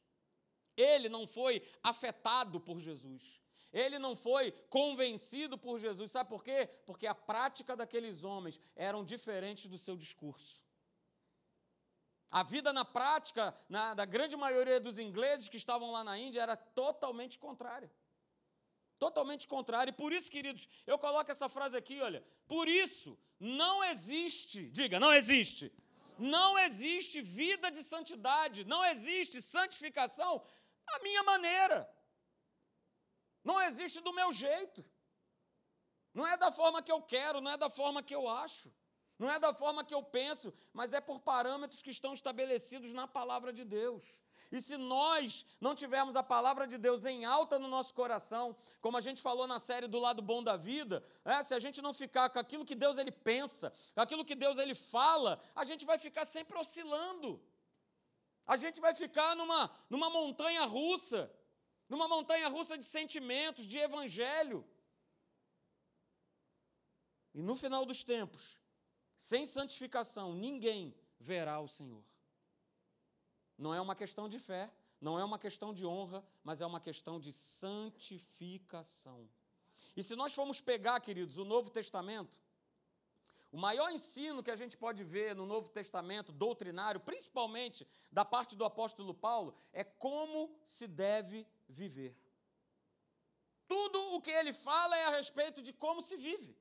Ele 0.77 1.09
não 1.09 1.27
foi 1.27 1.63
afetado 1.83 2.61
por 2.61 2.79
Jesus. 2.79 3.41
Ele 3.73 3.99
não 3.99 4.15
foi 4.15 4.53
convencido 4.71 5.59
por 5.59 5.79
Jesus. 5.79 6.13
Sabe 6.13 6.31
por 6.31 6.43
quê? 6.43 6.69
Porque 6.87 7.07
a 7.07 7.15
prática 7.15 7.77
daqueles 7.77 8.25
homens 8.25 8.61
eram 8.77 9.05
diferentes 9.05 9.67
do 9.67 9.77
seu 9.77 9.97
discurso. 9.97 10.63
A 12.31 12.43
vida 12.43 12.73
na 12.73 12.85
prática, 12.85 13.55
na, 13.69 13.95
da 13.95 14.05
grande 14.05 14.37
maioria 14.37 14.79
dos 14.79 14.99
ingleses 14.99 15.49
que 15.49 15.57
estavam 15.57 15.91
lá 15.91 16.05
na 16.05 16.19
Índia, 16.19 16.43
era 16.43 16.57
totalmente 16.57 17.39
contrária. 17.39 17.91
Totalmente 18.99 19.47
contrária. 19.49 19.91
E 19.91 19.95
por 19.95 20.13
isso, 20.13 20.31
queridos, 20.31 20.69
eu 20.87 20.99
coloco 20.99 21.31
essa 21.31 21.49
frase 21.49 21.77
aqui, 21.77 22.01
olha. 22.01 22.25
Por 22.47 22.69
isso, 22.69 23.19
não 23.41 23.83
existe, 23.83 24.71
diga, 24.71 25.01
não 25.01 25.13
existe 25.13 25.73
não 26.19 26.59
existe 26.59 27.21
vida 27.23 27.71
de 27.71 27.83
santidade, 27.83 28.65
não 28.65 28.85
existe 28.85 29.41
santificação 29.41 30.45
à 30.87 30.99
minha 31.01 31.23
maneira. 31.23 31.89
Não 33.45 33.61
existe 33.63 34.01
do 34.01 34.13
meu 34.13 34.33
jeito. 34.33 34.85
Não 36.13 36.27
é 36.27 36.37
da 36.37 36.51
forma 36.51 36.83
que 36.83 36.91
eu 36.91 37.01
quero, 37.01 37.41
não 37.41 37.51
é 37.51 37.57
da 37.57 37.71
forma 37.71 38.03
que 38.03 38.15
eu 38.15 38.29
acho, 38.29 38.75
não 39.19 39.31
é 39.31 39.39
da 39.39 39.53
forma 39.53 39.85
que 39.85 39.95
eu 39.95 40.03
penso, 40.03 40.53
mas 40.73 40.93
é 40.93 41.01
por 41.01 41.21
parâmetros 41.21 41.83
que 41.83 41.91
estão 41.91 42.13
estabelecidos 42.13 42.93
na 42.93 43.07
palavra 43.07 43.53
de 43.53 43.65
Deus. 43.65 44.21
E 44.51 44.63
se 44.63 44.77
nós 44.77 45.45
não 45.61 45.75
tivermos 45.75 46.17
a 46.17 46.23
palavra 46.23 46.67
de 46.67 46.79
Deus 46.79 47.05
em 47.05 47.25
alta 47.25 47.59
no 47.59 47.69
nosso 47.69 47.93
coração, 47.93 48.57
como 48.81 48.97
a 48.97 49.01
gente 49.01 49.21
falou 49.21 49.47
na 49.47 49.59
série 49.59 49.87
do 49.87 49.99
lado 49.99 50.23
bom 50.23 50.43
da 50.43 50.57
vida, 50.57 51.05
é, 51.25 51.43
se 51.43 51.55
a 51.55 51.59
gente 51.59 51.83
não 51.83 51.93
ficar 51.93 52.31
com 52.31 52.39
aquilo 52.39 52.65
que 52.65 52.75
Deus 52.75 52.97
ele 52.97 53.13
pensa, 53.13 53.71
com 53.95 54.01
aquilo 54.01 54.25
que 54.25 54.35
Deus 54.35 54.59
ele 54.59 54.75
fala, 54.75 55.39
a 55.55 55.65
gente 55.65 55.85
vai 55.85 55.99
ficar 55.99 56.25
sempre 56.25 56.59
oscilando. 56.59 57.43
A 58.47 58.57
gente 58.57 58.81
vai 58.81 58.95
ficar 58.95 59.37
numa, 59.37 59.71
numa 59.91 60.09
montanha 60.09 60.65
russa, 60.65 61.31
numa 61.87 62.09
montanha 62.09 62.49
russa 62.49 62.79
de 62.79 62.85
sentimentos, 62.85 63.67
de 63.67 63.79
evangelho. 63.79 64.67
E 67.35 67.43
no 67.43 67.55
final 67.55 67.85
dos 67.85 68.03
tempos, 68.03 68.59
sem 69.15 69.45
santificação, 69.45 70.33
ninguém 70.33 70.95
verá 71.21 71.61
o 71.61 71.69
Senhor. 71.69 72.03
Não 73.59 73.75
é 73.75 73.81
uma 73.81 73.97
questão 73.97 74.29
de 74.29 74.39
fé, 74.39 74.71
não 75.01 75.19
é 75.19 75.25
uma 75.25 75.39
questão 75.39 75.75
de 75.75 75.85
honra, 75.85 76.25
mas 76.45 76.61
é 76.61 76.67
uma 76.67 76.81
questão 76.81 77.19
de 77.19 77.33
santificação. 77.33 79.29
E 79.97 80.03
se 80.03 80.15
nós 80.15 80.33
formos 80.33 80.61
pegar, 80.61 81.01
queridos, 81.01 81.37
o 81.39 81.45
Novo 81.45 81.69
Testamento, 81.71 82.41
o 83.51 83.59
maior 83.59 83.91
ensino 83.91 84.43
que 84.43 84.51
a 84.51 84.57
gente 84.57 84.77
pode 84.77 85.03
ver 85.03 85.35
no 85.35 85.47
Novo 85.47 85.69
Testamento, 85.71 86.31
doutrinário, 86.31 87.01
principalmente 87.01 87.87
da 88.13 88.25
parte 88.25 88.55
do 88.55 88.65
apóstolo 88.65 89.15
Paulo, 89.15 89.55
é 89.73 89.83
como 89.83 90.55
se 90.65 90.87
deve 90.87 91.47
viver. 91.69 92.15
Tudo 93.67 94.15
o 94.15 94.21
que 94.21 94.31
ele 94.31 94.53
fala 94.53 94.97
é 94.97 95.05
a 95.07 95.11
respeito 95.11 95.63
de 95.63 95.73
como 95.73 96.01
se 96.01 96.17
vive. 96.17 96.57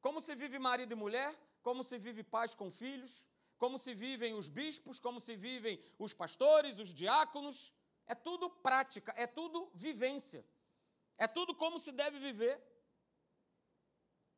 Como 0.00 0.20
se 0.20 0.34
vive 0.34 0.58
marido 0.58 0.92
e 0.92 0.94
mulher, 0.94 1.34
como 1.62 1.82
se 1.82 1.98
vive 1.98 2.22
pais 2.22 2.54
com 2.54 2.70
filhos, 2.70 3.26
como 3.58 3.78
se 3.78 3.92
vivem 3.92 4.34
os 4.34 4.48
bispos, 4.48 5.00
como 5.00 5.20
se 5.20 5.36
vivem 5.36 5.80
os 5.98 6.14
pastores, 6.14 6.78
os 6.78 6.94
diáconos. 6.94 7.72
É 8.06 8.14
tudo 8.14 8.48
prática, 8.48 9.12
é 9.16 9.26
tudo 9.26 9.70
vivência. 9.74 10.46
É 11.18 11.26
tudo 11.26 11.54
como 11.54 11.78
se 11.78 11.92
deve 11.92 12.18
viver. 12.18 12.62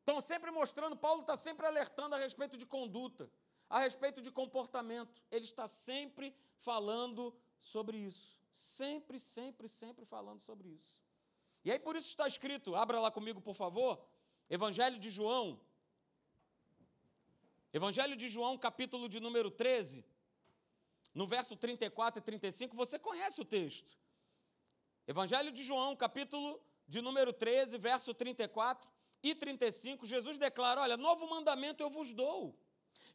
Estão 0.00 0.20
sempre 0.20 0.50
mostrando, 0.50 0.96
Paulo 0.96 1.20
está 1.20 1.36
sempre 1.36 1.66
alertando 1.66 2.14
a 2.14 2.18
respeito 2.18 2.56
de 2.56 2.66
conduta, 2.66 3.30
a 3.68 3.78
respeito 3.78 4.20
de 4.22 4.30
comportamento. 4.30 5.22
Ele 5.30 5.44
está 5.44 5.68
sempre 5.68 6.34
falando 6.56 7.38
sobre 7.58 7.98
isso. 7.98 8.40
Sempre, 8.50 9.20
sempre, 9.20 9.68
sempre 9.68 10.04
falando 10.04 10.40
sobre 10.40 10.68
isso. 10.68 11.04
E 11.64 11.70
aí 11.70 11.78
por 11.78 11.94
isso 11.94 12.08
está 12.08 12.26
escrito, 12.26 12.74
abra 12.74 12.98
lá 12.98 13.10
comigo, 13.10 13.40
por 13.40 13.54
favor, 13.54 14.02
Evangelho 14.48 14.98
de 14.98 15.10
João. 15.10 15.60
Evangelho 17.72 18.16
de 18.16 18.28
João, 18.28 18.58
capítulo 18.58 19.08
de 19.08 19.20
número 19.20 19.50
13, 19.50 20.04
no 21.14 21.26
verso 21.26 21.56
34 21.56 22.18
e 22.20 22.22
35, 22.22 22.76
você 22.76 22.98
conhece 22.98 23.40
o 23.40 23.44
texto. 23.44 23.96
Evangelho 25.06 25.52
de 25.52 25.62
João, 25.62 25.94
capítulo 25.94 26.60
de 26.88 27.00
número 27.00 27.32
13, 27.32 27.78
verso 27.78 28.12
34 28.12 28.90
e 29.22 29.34
35, 29.34 30.04
Jesus 30.04 30.36
declara: 30.36 30.80
Olha, 30.80 30.96
novo 30.96 31.28
mandamento 31.28 31.80
eu 31.80 31.90
vos 31.90 32.12
dou, 32.12 32.58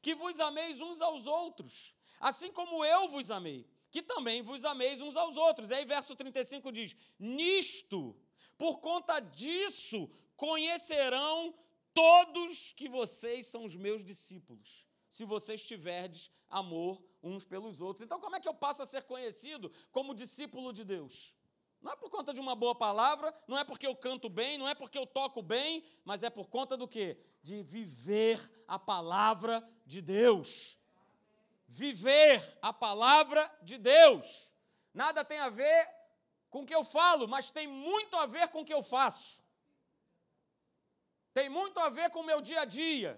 que 0.02 0.16
vos 0.16 0.40
ameis 0.40 0.80
uns 0.80 1.02
aos 1.02 1.26
outros, 1.26 1.94
assim 2.20 2.50
como 2.52 2.86
eu 2.86 3.10
vos 3.10 3.30
amei, 3.30 3.68
que 3.92 4.02
também 4.02 4.42
vos 4.42 4.64
ameis 4.64 5.02
uns 5.02 5.18
aos 5.18 5.36
outros. 5.36 5.70
E 5.70 5.74
aí, 5.74 5.86
verso 5.86 6.16
35 6.16 6.72
diz: 6.72 6.96
Nisto 7.20 8.16
por 8.58 8.80
conta 8.80 9.20
disso, 9.20 10.10
conhecerão 10.38 11.54
todos 11.96 12.74
que 12.74 12.90
vocês 12.90 13.48
são 13.48 13.64
os 13.64 13.76
meus 13.76 14.04
discípulos, 14.04 14.86
se 15.10 15.24
vocês 15.24 15.66
tiverdes 15.66 16.30
amor 16.50 17.02
uns 17.24 17.46
pelos 17.46 17.80
outros. 17.80 18.04
Então, 18.04 18.20
como 18.20 18.36
é 18.36 18.40
que 18.40 18.48
eu 18.48 18.54
passo 18.54 18.84
a 18.84 18.86
ser 18.86 19.04
conhecido 19.04 19.72
como 19.92 20.14
discípulo 20.14 20.74
de 20.74 20.84
Deus? 20.84 21.34
Não 21.82 21.92
é 21.92 21.96
por 21.96 22.10
conta 22.10 22.34
de 22.34 22.40
uma 22.40 22.56
boa 22.56 22.76
palavra, 22.76 23.34
não 23.48 23.58
é 23.58 23.64
porque 23.64 23.88
eu 23.88 23.96
canto 23.96 24.28
bem, 24.28 24.58
não 24.58 24.68
é 24.68 24.76
porque 24.76 24.98
eu 24.98 25.08
toco 25.08 25.42
bem, 25.42 25.84
mas 26.04 26.22
é 26.22 26.30
por 26.30 26.50
conta 26.50 26.76
do 26.76 26.88
quê? 26.88 27.18
De 27.42 27.64
viver 27.64 28.40
a 28.68 28.78
palavra 28.78 29.68
de 29.86 30.02
Deus. 30.02 30.78
Viver 31.68 32.44
a 32.62 32.74
palavra 32.74 33.50
de 33.62 33.78
Deus. 33.78 34.52
Nada 34.94 35.24
tem 35.24 35.40
a 35.40 35.50
ver 35.50 35.90
com 36.50 36.64
o 36.64 36.66
que 36.66 36.76
eu 36.76 36.84
falo, 36.84 37.28
mas 37.28 37.52
tem 37.52 37.68
muito 37.68 38.18
a 38.18 38.26
ver 38.26 38.50
com 38.50 38.62
o 38.62 38.66
que 38.66 38.74
eu 38.74 38.84
faço. 38.84 39.45
Tem 41.38 41.50
muito 41.50 41.78
a 41.82 41.90
ver 41.90 42.10
com 42.12 42.22
o 42.22 42.30
meu 42.32 42.40
dia 42.40 42.62
a 42.62 42.66
dia. 42.66 43.12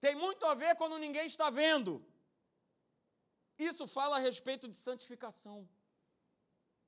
Tem 0.00 0.16
muito 0.16 0.44
a 0.44 0.54
ver 0.54 0.74
quando 0.74 0.98
ninguém 0.98 1.24
está 1.24 1.50
vendo. 1.50 2.04
Isso 3.56 3.86
fala 3.86 4.16
a 4.16 4.18
respeito 4.18 4.66
de 4.66 4.74
santificação. 4.74 5.68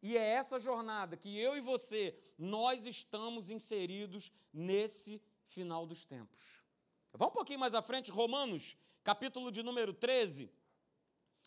E 0.02 0.16
é 0.16 0.26
essa 0.40 0.58
jornada 0.58 1.16
que 1.16 1.38
eu 1.38 1.56
e 1.56 1.60
você, 1.60 2.18
nós 2.36 2.84
estamos 2.84 3.48
inseridos 3.48 4.32
nesse 4.52 5.22
final 5.46 5.86
dos 5.86 6.04
tempos. 6.04 6.64
Vamos 7.12 7.32
um 7.32 7.36
pouquinho 7.36 7.60
mais 7.60 7.72
à 7.72 7.80
frente, 7.80 8.10
Romanos, 8.10 8.76
capítulo 9.04 9.52
de 9.52 9.62
número 9.62 9.94
13, 9.94 10.52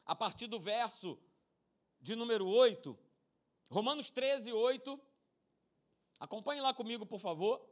a 0.06 0.16
partir 0.16 0.48
do 0.48 0.62
verso 0.62 1.20
de 2.00 2.16
número 2.16 2.48
8. 2.48 2.98
Romanos 3.70 4.10
13, 4.10 4.54
8. 4.54 4.98
Acompanhe 6.22 6.62
lá 6.62 6.74
comigo, 6.74 7.06
por 7.06 7.20
favor. 7.20 7.69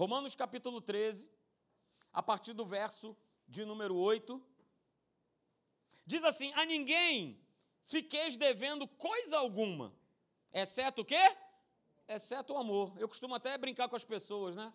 Romanos 0.00 0.34
capítulo 0.34 0.80
13, 0.80 1.28
a 2.10 2.22
partir 2.22 2.54
do 2.54 2.64
verso 2.64 3.14
de 3.46 3.66
número 3.66 3.94
8. 3.94 4.42
Diz 6.06 6.24
assim: 6.24 6.50
A 6.54 6.64
ninguém 6.64 7.38
fiqueis 7.84 8.38
devendo 8.38 8.88
coisa 8.88 9.36
alguma, 9.36 9.94
exceto 10.54 11.02
o 11.02 11.04
quê? 11.04 11.36
Exceto 12.08 12.54
o 12.54 12.56
amor. 12.56 12.94
Eu 12.98 13.06
costumo 13.06 13.34
até 13.34 13.58
brincar 13.58 13.90
com 13.90 13.96
as 13.96 14.02
pessoas, 14.02 14.56
né? 14.56 14.72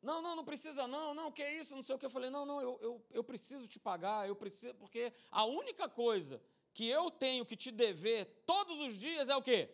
Não, 0.00 0.22
não, 0.22 0.36
não 0.36 0.44
precisa 0.46 0.88
não, 0.88 1.12
não, 1.12 1.30
que 1.30 1.42
é 1.42 1.60
isso, 1.60 1.76
não 1.76 1.82
sei 1.82 1.94
o 1.94 1.98
que. 1.98 2.06
Eu 2.06 2.10
falei, 2.10 2.30
não, 2.30 2.46
não, 2.46 2.62
eu, 2.62 2.78
eu, 2.80 3.06
eu 3.10 3.22
preciso 3.22 3.68
te 3.68 3.78
pagar, 3.78 4.26
eu 4.26 4.34
preciso, 4.34 4.74
porque 4.76 5.12
a 5.30 5.44
única 5.44 5.86
coisa 5.86 6.42
que 6.72 6.88
eu 6.88 7.10
tenho 7.10 7.44
que 7.44 7.58
te 7.58 7.70
dever 7.70 8.24
todos 8.46 8.80
os 8.80 8.96
dias 8.96 9.28
é 9.28 9.36
o 9.36 9.42
quê? 9.42 9.68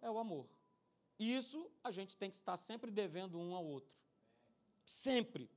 É 0.00 0.10
o 0.10 0.16
amor. 0.16 0.48
Isso 1.20 1.70
a 1.84 1.90
gente 1.90 2.16
tem 2.16 2.30
que 2.30 2.36
estar 2.36 2.56
sempre 2.56 2.90
devendo 2.90 3.38
um 3.38 3.54
ao 3.54 3.62
outro. 3.62 3.94
Sempre. 4.86 5.50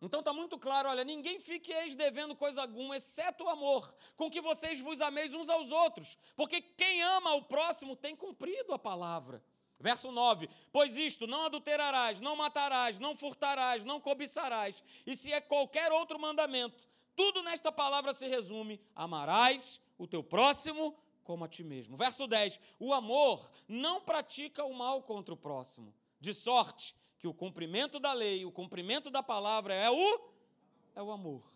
Então 0.00 0.20
está 0.20 0.32
muito 0.32 0.56
claro, 0.56 0.88
olha, 0.88 1.02
ninguém 1.02 1.40
fique 1.40 1.72
ex 1.72 1.96
devendo 1.96 2.36
coisa 2.36 2.62
alguma, 2.62 2.96
exceto 2.96 3.44
o 3.44 3.48
amor, 3.48 3.92
com 4.16 4.30
que 4.30 4.40
vocês 4.40 4.80
vos 4.80 5.00
ameis 5.00 5.34
uns 5.34 5.50
aos 5.50 5.72
outros, 5.72 6.16
porque 6.36 6.62
quem 6.62 7.02
ama 7.02 7.34
o 7.34 7.42
próximo 7.42 7.96
tem 7.96 8.14
cumprido 8.14 8.72
a 8.72 8.78
palavra. 8.78 9.42
Verso 9.80 10.12
9: 10.12 10.48
Pois 10.70 10.96
isto, 10.96 11.26
não 11.26 11.46
adulterarás, 11.46 12.20
não 12.20 12.36
matarás, 12.36 12.98
não 12.98 13.16
furtarás, 13.16 13.84
não 13.84 14.00
cobiçarás, 14.00 14.82
e 15.04 15.16
se 15.16 15.32
é 15.32 15.40
qualquer 15.40 15.90
outro 15.90 16.18
mandamento, 16.18 16.78
tudo 17.16 17.42
nesta 17.42 17.72
palavra 17.72 18.14
se 18.14 18.28
resume: 18.28 18.80
amarás 18.94 19.80
o 19.98 20.06
teu 20.06 20.22
próximo 20.22 20.96
como 21.30 21.44
a 21.44 21.48
ti 21.48 21.62
mesmo. 21.62 21.96
Verso 21.96 22.26
10: 22.26 22.58
O 22.80 22.92
amor 22.92 23.52
não 23.68 24.00
pratica 24.00 24.64
o 24.64 24.74
mal 24.74 25.00
contra 25.04 25.32
o 25.32 25.36
próximo, 25.36 25.94
de 26.18 26.34
sorte 26.34 26.96
que 27.20 27.28
o 27.28 27.32
cumprimento 27.32 28.00
da 28.00 28.12
lei, 28.12 28.44
o 28.44 28.50
cumprimento 28.50 29.10
da 29.10 29.22
palavra 29.22 29.72
é 29.72 29.88
o 29.88 30.30
é 30.96 31.00
o 31.00 31.12
amor. 31.12 31.48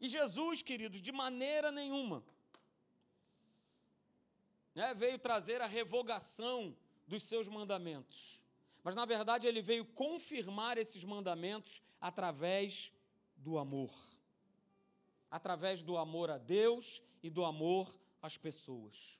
E 0.00 0.06
Jesus, 0.06 0.62
queridos, 0.62 1.02
de 1.02 1.10
maneira 1.10 1.72
nenhuma 1.72 2.22
né, 4.72 4.94
veio 4.94 5.18
trazer 5.18 5.60
a 5.60 5.66
revogação 5.66 6.76
dos 7.08 7.24
seus 7.24 7.48
mandamentos. 7.48 8.40
Mas, 8.84 8.94
na 8.94 9.04
verdade, 9.04 9.48
ele 9.48 9.60
veio 9.60 9.84
confirmar 9.84 10.78
esses 10.78 11.02
mandamentos 11.02 11.82
através 12.00 12.92
do 13.36 13.58
amor 13.58 13.92
através 15.32 15.82
do 15.82 15.96
amor 15.96 16.30
a 16.30 16.36
Deus 16.36 17.02
e 17.22 17.30
do 17.30 17.42
amor 17.42 17.98
às 18.22 18.36
pessoas. 18.38 19.18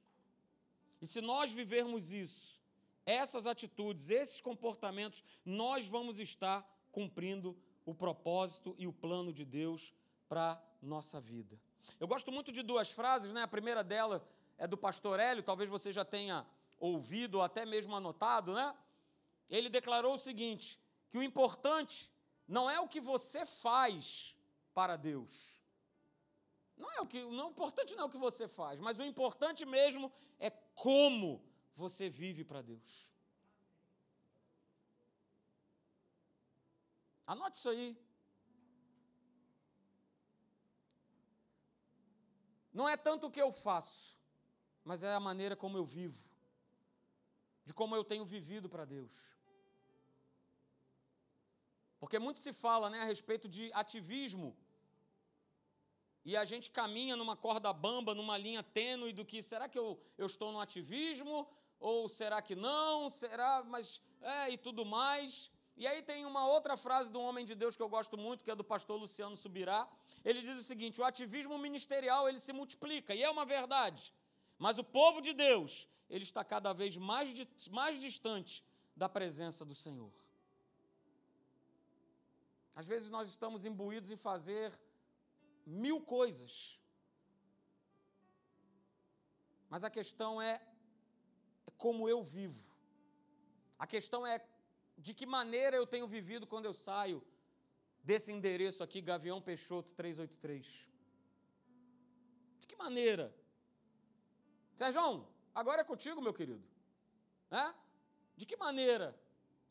E 1.00 1.06
se 1.06 1.20
nós 1.20 1.50
vivermos 1.50 2.12
isso, 2.12 2.60
essas 3.04 3.46
atitudes, 3.46 4.10
esses 4.10 4.40
comportamentos, 4.40 5.24
nós 5.44 5.86
vamos 5.86 6.20
estar 6.20 6.64
cumprindo 6.92 7.56
o 7.84 7.92
propósito 7.92 8.74
e 8.78 8.86
o 8.86 8.92
plano 8.92 9.32
de 9.32 9.44
Deus 9.44 9.92
para 10.28 10.62
nossa 10.80 11.20
vida. 11.20 11.58
Eu 11.98 12.06
gosto 12.06 12.30
muito 12.30 12.52
de 12.52 12.62
duas 12.62 12.92
frases, 12.92 13.32
né? 13.32 13.42
A 13.42 13.48
primeira 13.48 13.82
dela 13.82 14.24
é 14.56 14.66
do 14.66 14.78
pastor 14.78 15.18
Hélio, 15.18 15.42
talvez 15.42 15.68
você 15.68 15.90
já 15.90 16.04
tenha 16.04 16.46
ouvido 16.78 17.36
ou 17.36 17.42
até 17.42 17.66
mesmo 17.66 17.96
anotado, 17.96 18.54
né? 18.54 18.74
Ele 19.50 19.68
declarou 19.68 20.14
o 20.14 20.18
seguinte: 20.18 20.78
que 21.10 21.18
o 21.18 21.22
importante 21.22 22.10
não 22.46 22.70
é 22.70 22.78
o 22.78 22.88
que 22.88 23.00
você 23.00 23.44
faz 23.44 24.36
para 24.72 24.96
Deus, 24.96 25.58
não 26.82 26.90
é 26.96 27.00
o 27.00 27.06
que, 27.06 27.20
não, 27.38 27.46
o 27.48 27.50
importante 27.50 27.94
não 27.94 28.04
é 28.04 28.06
o 28.06 28.14
que 28.14 28.18
você 28.28 28.46
faz, 28.58 28.80
mas 28.86 28.98
o 28.98 29.04
importante 29.12 29.64
mesmo 29.64 30.12
é 30.38 30.50
como 30.84 31.28
você 31.82 32.08
vive 32.22 32.42
para 32.44 32.60
Deus. 32.60 33.08
Anote 37.32 37.56
isso 37.56 37.70
aí. 37.74 37.96
Não 42.72 42.88
é 42.88 42.96
tanto 42.96 43.26
o 43.26 43.30
que 43.30 43.40
eu 43.40 43.52
faço, 43.52 44.18
mas 44.82 45.02
é 45.02 45.14
a 45.14 45.20
maneira 45.28 45.54
como 45.54 45.76
eu 45.76 45.84
vivo, 45.84 46.20
de 47.64 47.72
como 47.72 47.94
eu 47.94 48.04
tenho 48.10 48.24
vivido 48.24 48.68
para 48.68 48.84
Deus. 48.84 49.14
Porque 52.00 52.18
muito 52.18 52.40
se 52.40 52.52
fala 52.52 52.90
né, 52.90 53.00
a 53.02 53.04
respeito 53.04 53.48
de 53.48 53.70
ativismo 53.72 54.56
e 56.24 56.36
a 56.36 56.44
gente 56.44 56.70
caminha 56.70 57.16
numa 57.16 57.36
corda 57.36 57.72
bamba, 57.72 58.14
numa 58.14 58.38
linha 58.38 58.62
tênue 58.62 59.12
do 59.12 59.24
que 59.24 59.42
será 59.42 59.68
que 59.68 59.78
eu, 59.78 60.00
eu 60.16 60.26
estou 60.26 60.52
no 60.52 60.60
ativismo 60.60 61.48
ou 61.80 62.08
será 62.08 62.40
que 62.40 62.54
não? 62.54 63.10
Será, 63.10 63.64
mas 63.64 64.00
é 64.20 64.50
e 64.50 64.56
tudo 64.56 64.84
mais. 64.84 65.50
E 65.76 65.86
aí 65.86 66.00
tem 66.02 66.24
uma 66.24 66.46
outra 66.46 66.76
frase 66.76 67.10
um 67.16 67.22
homem 67.22 67.44
de 67.44 67.54
Deus 67.54 67.74
que 67.74 67.82
eu 67.82 67.88
gosto 67.88 68.16
muito, 68.16 68.44
que 68.44 68.50
é 68.50 68.54
do 68.54 68.62
pastor 68.62 69.00
Luciano 69.00 69.36
Subirá. 69.36 69.88
Ele 70.24 70.40
diz 70.40 70.56
o 70.58 70.62
seguinte: 70.62 71.00
o 71.00 71.04
ativismo 71.04 71.58
ministerial 71.58 72.28
ele 72.28 72.38
se 72.38 72.52
multiplica, 72.52 73.14
e 73.14 73.22
é 73.22 73.28
uma 73.28 73.44
verdade. 73.44 74.12
Mas 74.58 74.78
o 74.78 74.84
povo 74.84 75.20
de 75.20 75.32
Deus, 75.32 75.88
ele 76.08 76.22
está 76.22 76.44
cada 76.44 76.72
vez 76.72 76.96
mais, 76.96 77.30
mais 77.70 78.00
distante 78.00 78.62
da 78.96 79.08
presença 79.08 79.64
do 79.64 79.74
Senhor. 79.74 80.12
Às 82.74 82.86
vezes 82.86 83.10
nós 83.10 83.28
estamos 83.28 83.64
imbuídos 83.64 84.10
em 84.10 84.16
fazer 84.16 84.72
mil 85.66 86.00
coisas. 86.00 86.80
Mas 89.68 89.84
a 89.84 89.90
questão 89.90 90.40
é, 90.40 90.60
é 91.66 91.70
como 91.76 92.08
eu 92.08 92.22
vivo. 92.22 92.62
A 93.78 93.86
questão 93.86 94.26
é 94.26 94.44
de 94.96 95.14
que 95.14 95.26
maneira 95.26 95.76
eu 95.76 95.86
tenho 95.86 96.06
vivido 96.06 96.46
quando 96.46 96.66
eu 96.66 96.74
saio 96.74 97.24
desse 98.02 98.30
endereço 98.32 98.82
aqui, 98.82 99.00
Gavião 99.00 99.40
Peixoto 99.40 99.90
383. 99.94 100.88
De 102.60 102.66
que 102.66 102.76
maneira? 102.76 103.34
Sérgio, 104.74 105.26
agora 105.54 105.82
é 105.82 105.84
contigo, 105.84 106.20
meu 106.20 106.34
querido. 106.34 106.62
Né? 107.50 107.74
De 108.36 108.44
que 108.46 108.56
maneira 108.56 109.18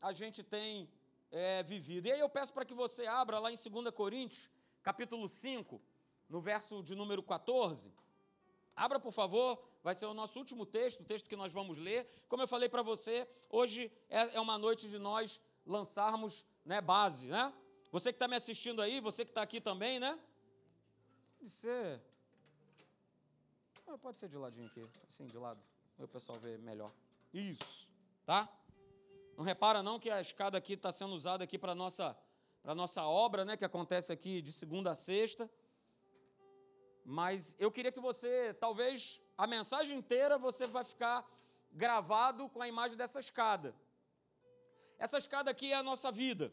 a 0.00 0.12
gente 0.12 0.42
tem 0.42 0.90
é, 1.30 1.62
vivido? 1.62 2.06
E 2.06 2.12
aí 2.12 2.20
eu 2.20 2.28
peço 2.28 2.52
para 2.52 2.64
que 2.64 2.74
você 2.74 3.06
abra 3.06 3.38
lá 3.38 3.50
em 3.50 3.56
2 3.56 3.94
Coríntios, 3.94 4.48
capítulo 4.82 5.28
5, 5.28 5.80
no 6.28 6.40
verso 6.40 6.82
de 6.82 6.94
número 6.94 7.22
14. 7.22 7.92
Abra, 8.74 8.98
por 8.98 9.12
favor, 9.12 9.62
vai 9.82 9.94
ser 9.94 10.06
o 10.06 10.14
nosso 10.14 10.38
último 10.38 10.64
texto, 10.64 11.00
o 11.00 11.04
texto 11.04 11.28
que 11.28 11.36
nós 11.36 11.52
vamos 11.52 11.78
ler. 11.78 12.08
Como 12.28 12.42
eu 12.42 12.48
falei 12.48 12.68
para 12.68 12.82
você, 12.82 13.28
hoje 13.50 13.92
é, 14.08 14.36
é 14.36 14.40
uma 14.40 14.58
noite 14.58 14.88
de 14.88 14.98
nós 14.98 15.40
lançarmos 15.66 16.44
né, 16.64 16.80
base, 16.80 17.26
né? 17.26 17.52
Você 17.90 18.10
que 18.10 18.16
está 18.16 18.26
me 18.26 18.36
assistindo 18.36 18.80
aí, 18.80 19.00
você 19.00 19.24
que 19.24 19.30
está 19.30 19.42
aqui 19.42 19.60
também, 19.60 20.00
né? 20.00 20.18
Pode 21.38 21.50
ser. 21.50 22.00
Pode 24.00 24.16
ser 24.16 24.28
de 24.28 24.38
ladinho 24.38 24.66
aqui, 24.66 24.88
assim, 25.06 25.26
de 25.26 25.36
lado. 25.36 25.60
O 25.98 26.08
pessoal 26.08 26.38
vê 26.38 26.56
melhor. 26.56 26.90
Isso, 27.32 27.88
tá? 28.24 28.48
Não 29.36 29.44
repara 29.44 29.82
não 29.82 29.98
que 29.98 30.10
a 30.10 30.20
escada 30.20 30.56
aqui 30.56 30.72
está 30.74 30.90
sendo 30.90 31.14
usada 31.14 31.44
aqui 31.44 31.58
para 31.58 31.74
nossa 31.74 32.16
para 32.62 32.74
nossa 32.74 33.02
obra, 33.04 33.44
né, 33.44 33.56
que 33.56 33.64
acontece 33.64 34.12
aqui 34.12 34.40
de 34.40 34.52
segunda 34.52 34.92
a 34.92 34.94
sexta. 34.94 35.50
Mas 37.04 37.56
eu 37.58 37.70
queria 37.72 37.90
que 37.90 37.98
você, 38.00 38.54
talvez 38.54 39.20
a 39.36 39.46
mensagem 39.46 39.98
inteira 39.98 40.38
você 40.38 40.66
vai 40.66 40.84
ficar 40.84 41.28
gravado 41.72 42.48
com 42.48 42.62
a 42.62 42.68
imagem 42.68 42.96
dessa 42.96 43.18
escada. 43.18 43.74
Essa 44.98 45.18
escada 45.18 45.50
aqui 45.50 45.72
é 45.72 45.74
a 45.74 45.82
nossa 45.82 46.12
vida. 46.12 46.52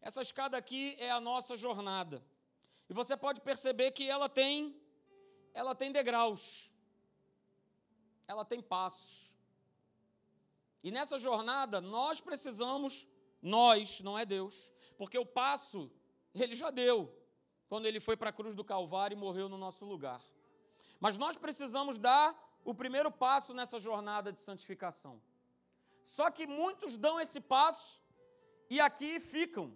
Essa 0.00 0.20
escada 0.20 0.56
aqui 0.56 0.96
é 0.98 1.10
a 1.10 1.20
nossa 1.20 1.54
jornada. 1.54 2.24
E 2.88 2.92
você 2.92 3.16
pode 3.16 3.40
perceber 3.40 3.92
que 3.92 4.08
ela 4.08 4.28
tem 4.28 4.74
ela 5.54 5.74
tem 5.74 5.92
degraus. 5.92 6.70
Ela 8.26 8.44
tem 8.44 8.60
passos. 8.60 9.34
E 10.82 10.90
nessa 10.90 11.18
jornada 11.18 11.80
nós 11.80 12.20
precisamos 12.20 13.06
nós, 13.40 14.00
não 14.00 14.18
é 14.18 14.26
Deus, 14.26 14.72
porque 14.98 15.16
o 15.16 15.24
passo 15.24 15.90
ele 16.34 16.54
já 16.54 16.70
deu 16.70 16.98
quando 17.68 17.86
ele 17.86 18.00
foi 18.00 18.16
para 18.16 18.30
a 18.30 18.32
cruz 18.32 18.54
do 18.54 18.64
Calvário 18.64 19.14
e 19.14 19.18
morreu 19.26 19.48
no 19.48 19.56
nosso 19.56 19.84
lugar. 19.84 20.20
Mas 20.98 21.16
nós 21.16 21.36
precisamos 21.36 21.98
dar 21.98 22.26
o 22.64 22.74
primeiro 22.74 23.10
passo 23.10 23.54
nessa 23.54 23.78
jornada 23.78 24.32
de 24.32 24.40
santificação. 24.40 25.22
Só 26.02 26.30
que 26.30 26.46
muitos 26.46 26.96
dão 26.96 27.20
esse 27.20 27.40
passo 27.40 28.02
e 28.68 28.80
aqui 28.80 29.20
ficam, 29.20 29.74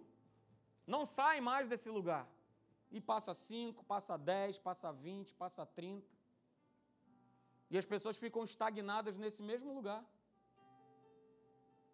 não 0.85 1.05
saem 1.05 1.41
mais 1.41 1.67
desse 1.67 1.89
lugar. 1.89 2.27
E 2.91 2.99
passa 3.01 3.33
5, 3.33 3.83
passa 3.85 4.17
10, 4.17 4.59
passa 4.59 4.91
20, 4.91 5.33
passa 5.33 5.65
30. 5.65 6.07
E 7.71 7.77
as 7.77 7.85
pessoas 7.85 8.17
ficam 8.17 8.43
estagnadas 8.43 9.17
nesse 9.17 9.41
mesmo 9.41 9.73
lugar. 9.73 10.03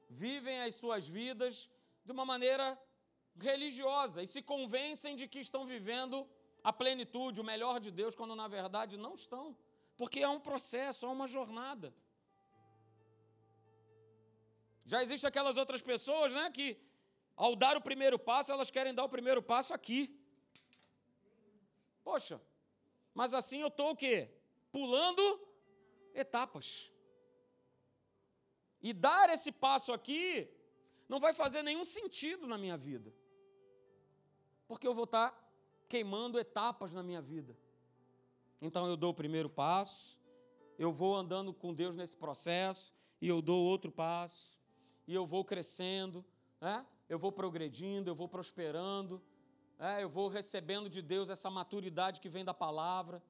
Vivem 0.10 0.62
as 0.64 0.76
suas 0.76 1.08
vidas 1.08 1.70
de 2.04 2.12
uma 2.12 2.26
maneira 2.26 2.78
religiosa 3.40 4.22
e 4.24 4.28
se 4.28 4.42
convencem 4.42 5.16
de 5.16 5.28
que 5.28 5.40
estão 5.40 5.66
vivendo 5.66 6.28
a 6.64 6.72
plenitude, 6.74 7.42
o 7.42 7.44
melhor 7.44 7.80
de 7.80 7.92
Deus, 7.92 8.16
quando 8.16 8.36
na 8.36 8.48
verdade 8.48 8.98
não 8.98 9.16
estão, 9.16 9.56
porque 9.98 10.20
é 10.20 10.28
um 10.28 10.40
processo, 10.40 11.06
é 11.06 11.10
uma 11.10 11.28
jornada. 11.28 11.94
Já 14.86 15.02
existem 15.04 15.28
aquelas 15.28 15.58
outras 15.58 15.82
pessoas, 15.82 16.34
né, 16.34 16.52
que 16.52 16.78
ao 17.36 17.56
dar 17.56 17.78
o 17.78 17.82
primeiro 17.82 18.20
passo, 18.20 18.52
elas 18.52 18.70
querem 18.70 18.94
dar 18.94 19.06
o 19.06 19.10
primeiro 19.10 19.42
passo 19.42 19.74
aqui. 19.74 20.02
Poxa, 22.04 22.42
mas 23.14 23.34
assim 23.34 23.62
eu 23.62 23.68
estou 23.68 23.92
o 23.92 23.96
quê? 23.96 24.30
Pulando 24.72 25.24
etapas. 26.14 26.92
E 28.82 28.94
dar 28.94 29.30
esse 29.30 29.52
passo 29.52 29.92
aqui 29.94 30.50
não 31.08 31.20
vai 31.20 31.34
fazer 31.34 31.62
nenhum 31.64 31.86
sentido 31.86 32.48
na 32.48 32.58
minha 32.58 32.78
vida. 32.78 33.14
Porque 34.70 34.88
eu 34.88 34.94
vou 34.94 35.06
estar 35.06 35.32
tá 35.32 35.38
queimando 35.90 36.40
etapas 36.40 36.94
na 36.94 37.02
minha 37.02 37.24
vida. 37.24 37.58
Então 38.62 38.88
eu 38.88 38.96
dou 38.96 39.10
o 39.10 39.16
primeiro 39.16 39.50
passo, 39.50 40.16
eu 40.78 40.94
vou 40.94 41.16
andando 41.16 41.52
com 41.52 41.74
Deus 41.74 41.96
nesse 41.96 42.16
processo, 42.16 42.94
e 43.20 43.28
eu 43.28 43.42
dou 43.42 43.66
outro 43.66 43.92
passo, 43.92 44.60
e 45.08 45.14
eu 45.16 45.26
vou 45.26 45.44
crescendo, 45.44 46.24
né? 46.62 46.86
eu 47.10 47.18
vou 47.18 47.32
progredindo, 47.32 48.12
eu 48.12 48.16
vou 48.16 48.28
prosperando, 48.28 49.20
né? 49.80 50.04
eu 50.04 50.08
vou 50.08 50.28
recebendo 50.28 50.88
de 50.88 51.02
Deus 51.02 51.32
essa 51.32 51.50
maturidade 51.50 52.20
que 52.20 52.30
vem 52.30 52.46
da 52.46 52.54
palavra, 52.54 53.24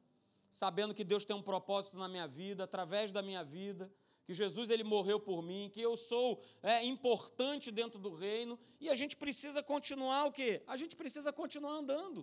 sabendo 0.49 0.93
que 0.93 1.05
Deus 1.05 1.23
tem 1.23 1.33
um 1.33 1.41
propósito 1.41 1.97
na 1.97 2.09
minha 2.09 2.27
vida, 2.27 2.65
através 2.65 3.13
da 3.13 3.21
minha 3.21 3.45
vida, 3.45 3.89
que 4.29 4.39
Jesus 4.43 4.69
ele 4.69 4.85
morreu 4.95 5.19
por 5.19 5.39
mim, 5.49 5.71
que 5.73 5.81
eu 5.89 5.93
sou 5.97 6.27
é, 6.61 6.75
importante 6.93 7.71
dentro 7.79 7.99
do 8.05 8.11
reino, 8.25 8.57
e 8.79 8.89
a 8.93 8.97
gente 9.01 9.15
precisa 9.23 9.61
continuar 9.71 10.21
o 10.25 10.31
quê? 10.31 10.51
A 10.73 10.75
gente 10.81 10.95
precisa 11.01 11.31
continuar 11.41 11.73
andando 11.81 12.21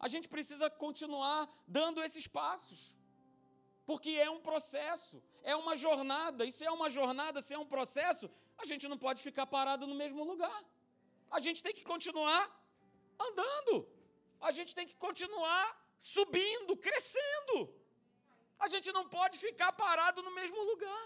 a 0.00 0.08
gente 0.08 0.26
precisa 0.34 0.66
continuar 0.84 1.38
dando 1.78 2.02
esses 2.02 2.26
passos. 2.26 2.80
Porque 3.84 4.12
é 4.26 4.30
um 4.30 4.40
processo, 4.40 5.22
é 5.42 5.54
uma 5.54 5.74
jornada, 5.76 6.46
e 6.46 6.52
se 6.56 6.64
é 6.64 6.70
uma 6.70 6.88
jornada, 6.88 7.42
se 7.42 7.52
é 7.52 7.58
um 7.58 7.66
processo, 7.66 8.30
a 8.56 8.64
gente 8.64 8.88
não 8.88 8.96
pode 8.96 9.20
ficar 9.20 9.46
parado 9.46 9.86
no 9.86 9.94
mesmo 10.02 10.24
lugar. 10.24 10.60
A 11.30 11.38
gente 11.38 11.62
tem 11.62 11.74
que 11.78 11.84
continuar 11.92 12.42
andando. 13.28 13.86
A 14.40 14.50
gente 14.52 14.74
tem 14.74 14.86
que 14.90 14.96
continuar 15.06 15.64
subindo, 15.98 16.78
crescendo. 16.78 17.56
A 18.58 18.68
gente 18.68 18.90
não 18.92 19.06
pode 19.06 19.36
ficar 19.46 19.70
parado 19.72 20.22
no 20.22 20.32
mesmo 20.40 20.62
lugar. 20.70 21.04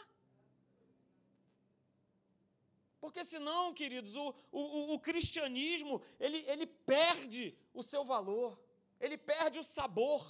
Porque 3.05 3.25
senão, 3.33 3.63
queridos, 3.81 4.15
o, 4.23 4.35
o, 4.61 4.95
o 4.95 4.99
cristianismo, 5.09 5.95
ele, 6.19 6.39
ele 6.53 6.67
perde 6.67 7.45
o 7.81 7.83
seu 7.83 8.05
valor 8.15 8.53
ele 9.05 9.17
perde 9.19 9.59
o 9.59 9.69
sabor, 9.77 10.23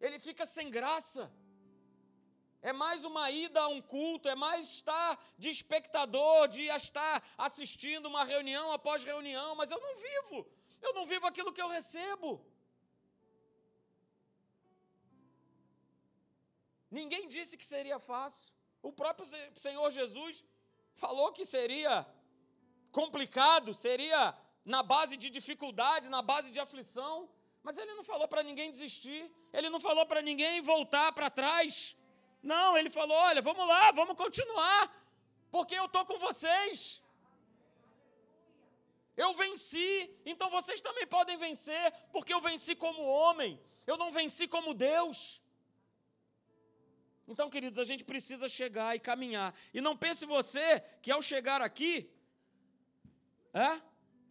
ele 0.00 0.18
fica 0.18 0.44
sem 0.44 0.70
graça. 0.70 1.32
É 2.62 2.72
mais 2.84 3.04
uma 3.10 3.24
ida 3.30 3.60
a 3.62 3.68
um 3.68 3.80
culto, 3.80 4.28
é 4.28 4.34
mais 4.34 4.66
estar 4.78 5.12
de 5.42 5.48
espectador, 5.48 6.46
de 6.46 6.64
estar 6.64 7.16
assistindo 7.46 8.06
uma 8.06 8.24
reunião 8.32 8.66
após 8.72 9.02
reunião, 9.12 9.54
mas 9.60 9.70
eu 9.70 9.80
não 9.86 9.94
vivo, 10.08 10.38
eu 10.82 10.92
não 10.92 11.06
vivo 11.06 11.26
aquilo 11.26 11.54
que 11.54 11.62
eu 11.62 11.68
recebo. 11.68 12.30
Ninguém 16.90 17.26
disse 17.28 17.56
que 17.56 17.64
seria 17.74 17.98
fácil. 17.98 18.52
O 18.82 18.92
próprio 19.00 19.26
Senhor 19.54 19.90
Jesus 19.90 20.44
falou 21.04 21.32
que 21.32 21.44
seria 21.44 22.06
complicado, 22.92 23.72
seria 23.72 24.36
na 24.64 24.82
base 24.82 25.16
de 25.16 25.28
dificuldade, 25.30 26.14
na 26.16 26.22
base 26.30 26.50
de 26.54 26.60
aflição. 26.60 27.28
Mas 27.62 27.76
ele 27.78 27.94
não 27.94 28.04
falou 28.04 28.26
para 28.28 28.42
ninguém 28.42 28.70
desistir, 28.70 29.22
ele 29.52 29.68
não 29.68 29.80
falou 29.80 30.04
para 30.06 30.22
ninguém 30.22 30.60
voltar 30.60 31.12
para 31.12 31.28
trás. 31.28 31.96
Não, 32.42 32.76
ele 32.78 32.90
falou: 32.90 33.16
olha, 33.16 33.42
vamos 33.42 33.66
lá, 33.66 33.90
vamos 33.92 34.16
continuar, 34.16 34.82
porque 35.50 35.74
eu 35.74 35.86
estou 35.86 36.04
com 36.04 36.18
vocês. 36.18 37.02
Eu 39.16 39.34
venci, 39.34 40.10
então 40.24 40.48
vocês 40.48 40.80
também 40.80 41.06
podem 41.06 41.36
vencer, 41.36 41.92
porque 42.12 42.32
eu 42.32 42.40
venci 42.40 42.74
como 42.74 43.02
homem, 43.02 43.60
eu 43.86 43.96
não 43.98 44.10
venci 44.10 44.46
como 44.48 44.72
Deus. 44.72 45.39
Então, 47.32 47.48
queridos, 47.54 47.78
a 47.78 47.84
gente 47.90 48.04
precisa 48.12 48.48
chegar 48.48 48.90
e 48.96 49.00
caminhar. 49.08 49.54
E 49.72 49.80
não 49.80 49.96
pense 49.96 50.26
você 50.26 50.80
que 51.02 51.12
ao 51.12 51.22
chegar 51.22 51.62
aqui, 51.62 52.10
é? 53.54 53.80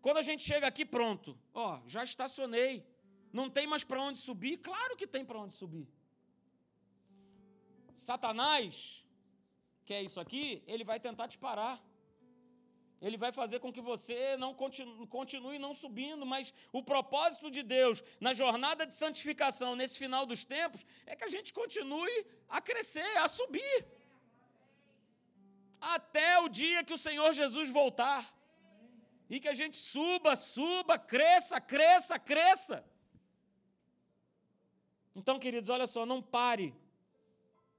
Quando 0.02 0.18
a 0.18 0.22
gente 0.22 0.44
chega 0.44 0.68
aqui, 0.68 0.86
pronto, 0.86 1.38
ó, 1.54 1.80
já 1.88 2.04
estacionei, 2.04 2.86
não 3.32 3.50
tem 3.50 3.66
mais 3.68 3.84
para 3.84 4.02
onde 4.02 4.18
subir? 4.18 4.58
Claro 4.58 4.98
que 4.98 5.08
tem 5.08 5.24
para 5.24 5.40
onde 5.40 5.54
subir. 5.54 5.88
Satanás, 7.96 9.06
que 9.86 9.94
é 9.94 10.02
isso 10.02 10.20
aqui, 10.20 10.64
ele 10.68 10.84
vai 10.84 11.00
tentar 11.00 11.28
te 11.28 11.38
parar. 11.38 11.76
Ele 13.02 13.18
vai 13.18 13.32
fazer 13.32 13.60
com 13.60 13.72
que 13.72 13.82
você 13.82 14.36
não 14.38 14.54
continue, 14.54 15.08
continue 15.08 15.58
não 15.58 15.74
subindo, 15.74 16.26
mas 16.26 16.54
o 16.74 16.84
propósito 16.84 17.50
de 17.50 17.64
Deus 17.64 18.04
na 18.20 18.34
jornada 18.34 18.86
de 18.86 18.94
santificação, 18.94 19.76
nesse 19.76 19.98
final 19.98 20.26
dos 20.26 20.44
tempos, 20.44 20.86
é 21.06 21.16
que 21.16 21.24
a 21.24 21.30
gente 21.30 21.54
continue 21.54 22.26
a 22.50 22.60
crescer, 22.60 23.18
a 23.18 23.28
subir. 23.28 23.86
Até 25.80 26.40
o 26.40 26.50
dia 26.50 26.84
que 26.84 26.94
o 26.94 26.98
Senhor 26.98 27.32
Jesus 27.32 27.70
voltar. 27.70 28.38
E 29.30 29.40
que 29.40 29.48
a 29.48 29.54
gente 29.54 29.78
suba, 29.78 30.36
suba, 30.36 30.98
cresça, 30.98 31.62
cresça, 31.62 32.20
cresça. 32.20 32.84
Então, 35.16 35.40
queridos, 35.40 35.70
olha 35.70 35.88
só, 35.88 36.06
não 36.06 36.22
pare. 36.22 36.76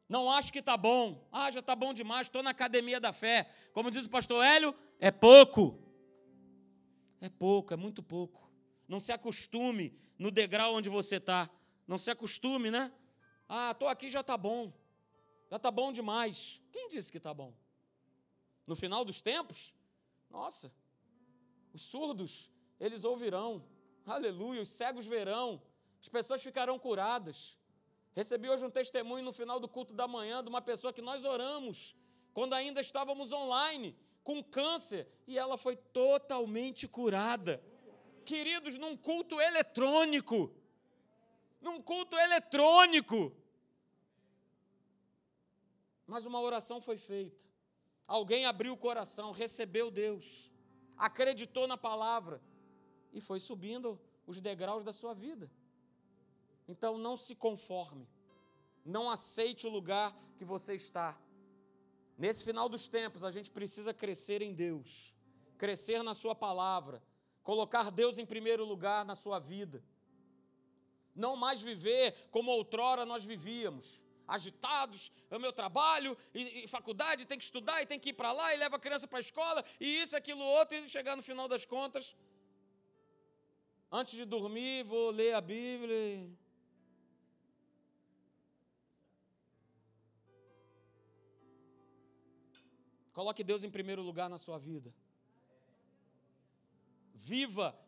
Não 0.08 0.30
acho 0.30 0.52
que 0.52 0.60
está 0.60 0.76
bom. 0.76 1.26
Ah, 1.30 1.50
já 1.50 1.60
está 1.60 1.74
bom 1.76 1.92
demais, 1.92 2.26
estou 2.26 2.42
na 2.42 2.50
academia 2.50 2.98
da 2.98 3.12
fé. 3.12 3.48
Como 3.72 3.90
diz 3.90 4.06
o 4.06 4.10
pastor 4.10 4.44
Hélio, 4.44 4.74
é 5.00 5.10
pouco. 5.10 5.78
É 7.20 7.28
pouco, 7.28 7.74
é 7.74 7.76
muito 7.76 8.02
pouco. 8.02 8.48
Não 8.86 9.00
se 9.00 9.12
acostume 9.12 9.98
no 10.18 10.30
degrau 10.30 10.74
onde 10.74 10.88
você 10.88 11.16
está. 11.16 11.50
Não 11.86 11.98
se 11.98 12.10
acostume, 12.10 12.70
né? 12.70 12.92
Ah, 13.48 13.70
estou 13.72 13.88
aqui 13.88 14.08
já 14.08 14.20
está 14.20 14.36
bom. 14.36 14.72
Já 15.50 15.56
está 15.56 15.70
bom 15.70 15.90
demais. 15.90 16.60
Quem 16.70 16.86
disse 16.88 17.10
que 17.10 17.18
está 17.18 17.34
bom? 17.34 17.52
No 18.66 18.76
final 18.76 19.04
dos 19.04 19.20
tempos? 19.20 19.74
Nossa, 20.30 20.72
os 21.72 21.82
surdos, 21.82 22.50
eles 22.78 23.02
ouvirão. 23.04 23.64
Aleluia, 24.06 24.62
os 24.62 24.68
cegos 24.68 25.06
verão. 25.06 25.60
As 26.00 26.08
pessoas 26.08 26.42
ficarão 26.42 26.78
curadas. 26.78 27.58
Recebi 28.14 28.48
hoje 28.48 28.64
um 28.64 28.70
testemunho 28.70 29.24
no 29.24 29.32
final 29.32 29.58
do 29.58 29.68
culto 29.68 29.94
da 29.94 30.06
manhã 30.06 30.42
de 30.42 30.48
uma 30.48 30.60
pessoa 30.60 30.92
que 30.92 31.02
nós 31.02 31.24
oramos, 31.24 31.94
quando 32.32 32.54
ainda 32.54 32.80
estávamos 32.80 33.32
online, 33.32 33.96
com 34.22 34.42
câncer, 34.42 35.08
e 35.26 35.38
ela 35.38 35.56
foi 35.56 35.76
totalmente 35.76 36.86
curada. 36.86 37.62
Queridos, 38.24 38.76
num 38.76 38.96
culto 38.96 39.40
eletrônico. 39.40 40.54
Num 41.60 41.80
culto 41.80 42.16
eletrônico. 42.16 43.34
Mas 46.06 46.26
uma 46.26 46.40
oração 46.40 46.80
foi 46.80 46.98
feita. 46.98 47.40
Alguém 48.06 48.44
abriu 48.44 48.72
o 48.72 48.76
coração, 48.76 49.30
recebeu 49.30 49.88
Deus, 49.88 50.52
acreditou 50.96 51.68
na 51.68 51.78
palavra 51.78 52.42
e 53.12 53.20
foi 53.20 53.38
subindo 53.38 54.00
os 54.26 54.40
degraus 54.40 54.84
da 54.84 54.92
sua 54.92 55.14
vida. 55.14 55.48
Então 56.66 56.98
não 56.98 57.16
se 57.16 57.36
conforme, 57.36 58.08
não 58.84 59.08
aceite 59.08 59.66
o 59.66 59.70
lugar 59.70 60.14
que 60.36 60.44
você 60.44 60.74
está. 60.74 61.16
Nesse 62.20 62.44
final 62.44 62.68
dos 62.68 62.86
tempos, 62.86 63.24
a 63.24 63.30
gente 63.30 63.50
precisa 63.50 63.94
crescer 63.94 64.42
em 64.42 64.52
Deus, 64.52 65.14
crescer 65.56 66.02
na 66.02 66.12
Sua 66.12 66.34
palavra, 66.34 67.02
colocar 67.42 67.90
Deus 67.90 68.18
em 68.18 68.26
primeiro 68.26 68.62
lugar 68.62 69.06
na 69.06 69.14
sua 69.14 69.38
vida. 69.38 69.82
Não 71.14 71.34
mais 71.34 71.62
viver 71.62 72.28
como 72.30 72.50
outrora 72.50 73.06
nós 73.06 73.24
vivíamos, 73.24 74.02
agitados, 74.28 75.10
é 75.30 75.36
o 75.38 75.40
meu 75.40 75.50
trabalho, 75.50 76.14
e, 76.34 76.64
e, 76.64 76.68
faculdade, 76.68 77.24
tem 77.24 77.38
que 77.38 77.44
estudar, 77.44 77.80
e 77.80 77.86
tem 77.86 77.98
que 77.98 78.10
ir 78.10 78.12
para 78.12 78.32
lá, 78.32 78.54
e 78.54 78.58
leva 78.58 78.76
a 78.76 78.78
criança 78.78 79.08
para 79.08 79.18
a 79.18 79.26
escola, 79.28 79.64
e 79.80 80.02
isso, 80.02 80.14
aquilo, 80.14 80.44
outro, 80.44 80.76
e 80.76 80.86
chegar 80.86 81.16
no 81.16 81.22
final 81.22 81.48
das 81.48 81.64
contas, 81.64 82.14
antes 83.90 84.12
de 84.12 84.26
dormir, 84.26 84.84
vou 84.84 85.10
ler 85.10 85.32
a 85.32 85.40
Bíblia. 85.40 86.28
Coloque 93.20 93.44
Deus 93.44 93.62
em 93.62 93.70
primeiro 93.70 94.00
lugar 94.00 94.30
na 94.30 94.38
sua 94.38 94.56
vida. 94.58 94.94
Viva 97.12 97.78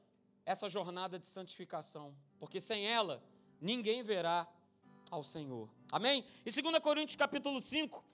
essa 0.45 0.69
jornada 0.69 1.19
de 1.19 1.27
santificação, 1.27 2.15
porque 2.39 2.61
sem 2.61 2.87
ela 2.87 3.25
ninguém 3.59 4.03
verá 4.03 4.47
ao 5.11 5.25
Senhor. 5.25 5.71
Amém? 5.91 6.23
E 6.45 6.51
2 6.51 6.79
Coríntios 6.81 7.17
capítulo 7.17 7.63
5, 7.63 8.05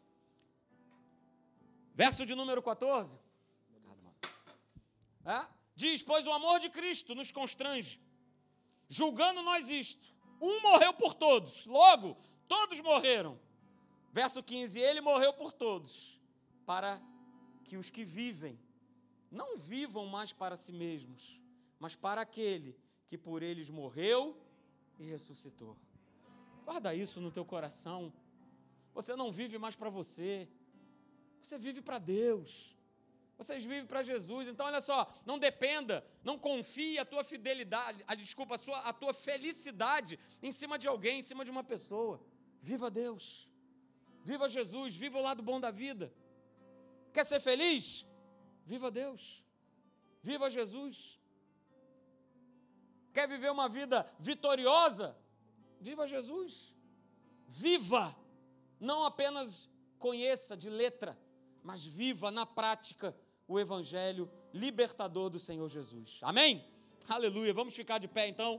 verso 1.92 2.24
de 2.24 2.36
número 2.36 2.62
14. 2.62 3.18
É? 5.24 5.44
Diz: 5.74 6.04
Pois 6.04 6.24
o 6.24 6.30
amor 6.30 6.60
de 6.60 6.70
Cristo 6.70 7.16
nos 7.16 7.32
constrange, 7.32 8.00
julgando 8.88 9.42
nós 9.42 9.68
isto. 9.68 10.14
Um 10.40 10.62
morreu 10.62 10.94
por 10.94 11.14
todos, 11.14 11.66
logo, 11.66 12.16
todos 12.46 12.80
morreram. 12.80 13.36
Verso 14.12 14.40
15: 14.40 14.78
Ele 14.78 15.00
morreu 15.00 15.32
por 15.32 15.52
todos, 15.52 16.17
para 16.68 17.00
que 17.64 17.78
os 17.78 17.88
que 17.88 18.04
vivem 18.04 18.60
não 19.30 19.56
vivam 19.56 20.04
mais 20.04 20.34
para 20.34 20.54
si 20.54 20.70
mesmos, 20.70 21.40
mas 21.80 21.96
para 21.96 22.20
aquele 22.20 22.76
que 23.06 23.16
por 23.16 23.42
eles 23.42 23.70
morreu 23.70 24.36
e 24.98 25.04
ressuscitou. 25.04 25.74
Guarda 26.66 26.94
isso 26.94 27.22
no 27.22 27.30
teu 27.30 27.44
coração. 27.52 28.12
Você 28.92 29.16
não 29.16 29.32
vive 29.32 29.56
mais 29.56 29.76
para 29.76 29.88
você. 29.88 30.46
Você 31.40 31.56
vive 31.56 31.80
para 31.80 31.98
Deus. 31.98 32.76
Vocês 33.38 33.64
vivem 33.64 33.86
para 33.86 34.02
Jesus. 34.02 34.46
Então, 34.48 34.66
olha 34.66 34.82
só, 34.82 35.10
não 35.24 35.38
dependa, 35.38 36.04
não 36.22 36.38
confie 36.38 36.98
a 36.98 37.04
tua 37.04 37.24
fidelidade, 37.24 38.04
a, 38.06 38.14
desculpa, 38.14 38.56
a, 38.56 38.58
sua, 38.58 38.78
a 38.80 38.92
tua 38.92 39.14
felicidade 39.14 40.18
em 40.42 40.52
cima 40.52 40.76
de 40.78 40.86
alguém, 40.86 41.20
em 41.20 41.22
cima 41.22 41.46
de 41.46 41.50
uma 41.50 41.64
pessoa. 41.64 42.20
Viva 42.60 42.90
Deus. 42.90 43.48
Viva 44.22 44.50
Jesus, 44.50 44.94
viva 44.94 45.16
o 45.18 45.22
lado 45.22 45.42
bom 45.42 45.58
da 45.58 45.70
vida. 45.70 46.12
Quer 47.18 47.26
ser 47.26 47.40
feliz? 47.40 48.06
Viva 48.64 48.92
Deus. 48.92 49.44
Viva 50.22 50.48
Jesus. 50.48 51.18
Quer 53.12 53.26
viver 53.26 53.50
uma 53.50 53.68
vida 53.68 54.08
vitoriosa? 54.20 55.18
Viva 55.80 56.06
Jesus. 56.06 56.76
Viva. 57.48 58.16
Não 58.78 59.02
apenas 59.02 59.68
conheça 59.98 60.56
de 60.56 60.70
letra, 60.70 61.18
mas 61.60 61.84
viva 61.84 62.30
na 62.30 62.46
prática 62.46 63.12
o 63.48 63.58
evangelho 63.58 64.30
libertador 64.54 65.28
do 65.28 65.40
Senhor 65.40 65.68
Jesus. 65.68 66.20
Amém? 66.22 66.64
Aleluia. 67.08 67.52
Vamos 67.52 67.74
ficar 67.74 67.98
de 67.98 68.06
pé 68.06 68.28
então. 68.28 68.52